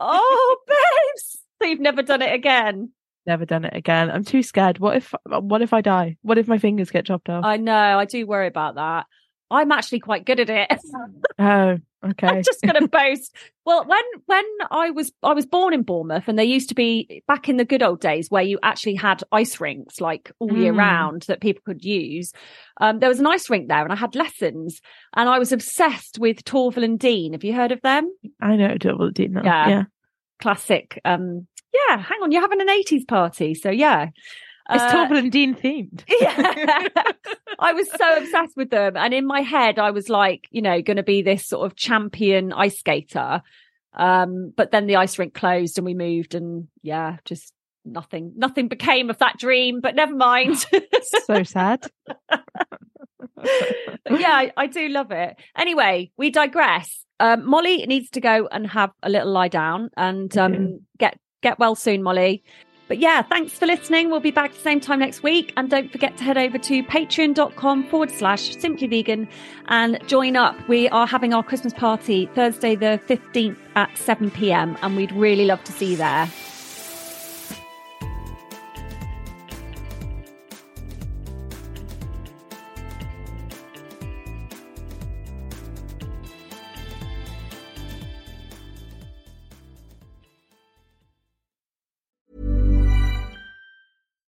Oh, 0.01 0.57
babes! 0.67 1.39
So 1.63 1.69
you've 1.69 1.81
never 1.81 2.03
done 2.03 2.23
it 2.23 2.35
again? 2.35 2.91
Never 3.27 3.45
done 3.45 3.65
it 3.65 3.77
again. 3.77 4.11
I'm 4.11 4.25
too 4.25 4.43
scared. 4.43 4.79
What 4.79 4.97
if? 4.97 5.15
What 5.27 5.63
if 5.63 5.73
I 5.73 5.81
die? 5.81 6.17
What 6.23 6.39
if 6.39 6.49
my 6.49 6.59
fingers 6.59 6.91
get 6.91 7.07
chopped 7.07 7.29
off? 7.29 7.45
I 7.45 7.57
know. 7.57 7.99
I 7.99 8.05
do 8.05 8.27
worry 8.27 8.47
about 8.47 8.77
that. 8.77 9.07
I'm 9.51 9.71
actually 9.73 10.01
quite 10.01 10.25
good 10.27 10.41
at 10.41 10.51
it. 10.51 10.81
oh, 11.39 11.79
okay. 12.05 12.27
I'm 12.27 12.43
just 12.43 12.63
going 12.63 12.75
to 12.81 12.89
boast. 12.89 13.35
Well, 13.65 13.85
when 13.85 14.03
when 14.27 14.45
I 14.71 14.91
was 14.91 15.13
I 15.23 15.35
was 15.35 15.47
born 15.47 15.73
in 15.73 15.83
Bournemouth, 15.83 16.25
and 16.27 16.37
there 16.39 16.45
used 16.45 16.69
to 16.71 16.75
be 16.75 17.23
back 17.29 17.49
in 17.49 17.57
the 17.57 17.65
good 17.65 17.83
old 17.83 18.01
days 18.01 18.29
where 18.31 18.43
you 18.43 18.59
actually 18.63 18.97
had 18.97 19.23
ice 19.31 19.61
rinks 19.61 20.01
like 20.01 20.33
all 20.41 20.57
year 20.57 20.73
Mm. 20.73 20.79
round 20.79 21.23
that 21.29 21.41
people 21.41 21.63
could 21.65 21.85
use. 21.85 22.33
Um, 22.81 22.99
there 22.99 23.09
was 23.09 23.21
an 23.21 23.27
ice 23.27 23.49
rink 23.49 23.69
there, 23.69 23.85
and 23.85 23.93
I 23.93 23.97
had 23.97 24.15
lessons, 24.17 24.81
and 25.15 25.29
I 25.29 25.39
was 25.39 25.53
obsessed 25.53 26.19
with 26.19 26.45
Torvill 26.45 26.85
and 26.85 26.99
Dean. 26.99 27.33
Have 27.33 27.45
you 27.45 27.55
heard 27.55 27.73
of 27.73 27.81
them? 27.83 28.11
I 28.41 28.57
know 28.57 28.77
double 28.77 29.11
D 29.11 29.29
now. 29.29 29.43
Yeah. 29.45 29.69
Yeah. 29.69 29.83
Classic. 30.41 31.01
Um, 31.05 31.47
yeah. 31.89 31.99
Hang 31.99 32.19
on, 32.23 32.33
you're 32.33 32.43
having 32.43 32.61
an 32.61 32.69
'80s 32.69 33.07
party, 33.07 33.55
so 33.55 33.71
yeah. 33.71 34.09
It's 34.69 34.83
Uh, 34.83 35.09
and 35.15 35.31
Dean 35.31 35.55
themed. 35.55 36.05
yeah. 36.21 36.89
I 37.59 37.73
was 37.73 37.89
so 37.91 38.17
obsessed 38.19 38.57
with 38.57 38.71
them. 38.71 38.97
And 38.97 39.15
in 39.15 39.27
my 39.27 39.41
head, 39.41 39.79
I 39.79 39.93
was 39.93 40.09
like, 40.09 40.49
you 40.51 40.61
know, 40.61 40.83
going 40.83 40.97
to 40.97 41.03
be 41.03 41.23
this 41.23 41.47
sort 41.47 41.67
of 41.67 41.77
champion 41.77 42.53
ice 42.53 42.79
skater. 42.79 43.43
Um, 43.95 44.53
but 44.57 44.73
then 44.73 44.87
the 44.87 44.97
ice 44.97 45.19
rink 45.19 45.35
closed 45.35 45.79
and 45.79 45.85
we 45.85 45.95
moved 45.95 46.35
and 46.35 46.69
yeah, 46.83 47.19
just 47.25 47.53
nothing, 47.85 48.33
nothing 48.37 48.69
became 48.69 49.09
of 49.09 49.19
that 49.19 49.39
dream, 49.39 49.81
but 49.81 49.95
never 49.95 50.15
mind. 50.15 50.57
so 51.25 51.43
sad. 51.45 51.87
yeah, 52.31 52.35
I, 54.11 54.53
I, 54.57 54.67
do 54.67 54.89
love 54.89 55.13
it. 55.13 55.37
Anyway, 55.57 56.11
we 56.17 56.31
digress. 56.31 57.05
Um, 57.21 57.49
Molly 57.49 57.87
needs 57.87 58.11
to 58.11 58.21
go 58.21 58.49
and 58.51 58.67
have 58.67 58.91
a 59.03 59.09
little 59.09 59.33
lie 59.33 59.49
down 59.49 59.91
and 59.97 60.37
um, 60.37 60.81
get 60.99 61.19
get 61.43 61.59
well 61.59 61.75
soon, 61.75 62.03
Molly. 62.03 62.43
But 62.89 62.99
yeah, 62.99 63.23
thanks 63.23 63.53
for 63.53 63.67
listening. 63.67 64.11
We'll 64.11 64.21
be 64.21 64.31
back 64.31 64.53
the 64.53 64.61
same 64.61 64.81
time 64.81 65.01
next 65.01 65.23
week. 65.23 65.53
And 65.57 65.69
don't 65.69 65.91
forget 65.91 66.17
to 66.19 66.25
head 66.25 66.39
over 66.39 66.57
to 66.59 66.83
patreon.com 66.85 67.89
forward 67.89 68.11
slash 68.11 68.57
simply 68.57 68.87
vegan 68.87 69.29
and 69.67 69.99
join 70.07 70.37
up. 70.37 70.57
We 70.69 70.89
are 70.91 71.07
having 71.07 71.35
our 71.35 71.43
Christmas 71.43 71.73
party 71.73 72.27
Thursday, 72.35 72.77
the 72.77 73.01
15th 73.09 73.57
at 73.75 73.97
7 73.99 74.31
pm, 74.31 74.79
and 74.83 74.97
we'd 74.97 75.13
really 75.13 75.47
love 75.47 75.63
to 75.65 75.73
see 75.73 75.93
you 75.93 75.97
there. 75.97 76.31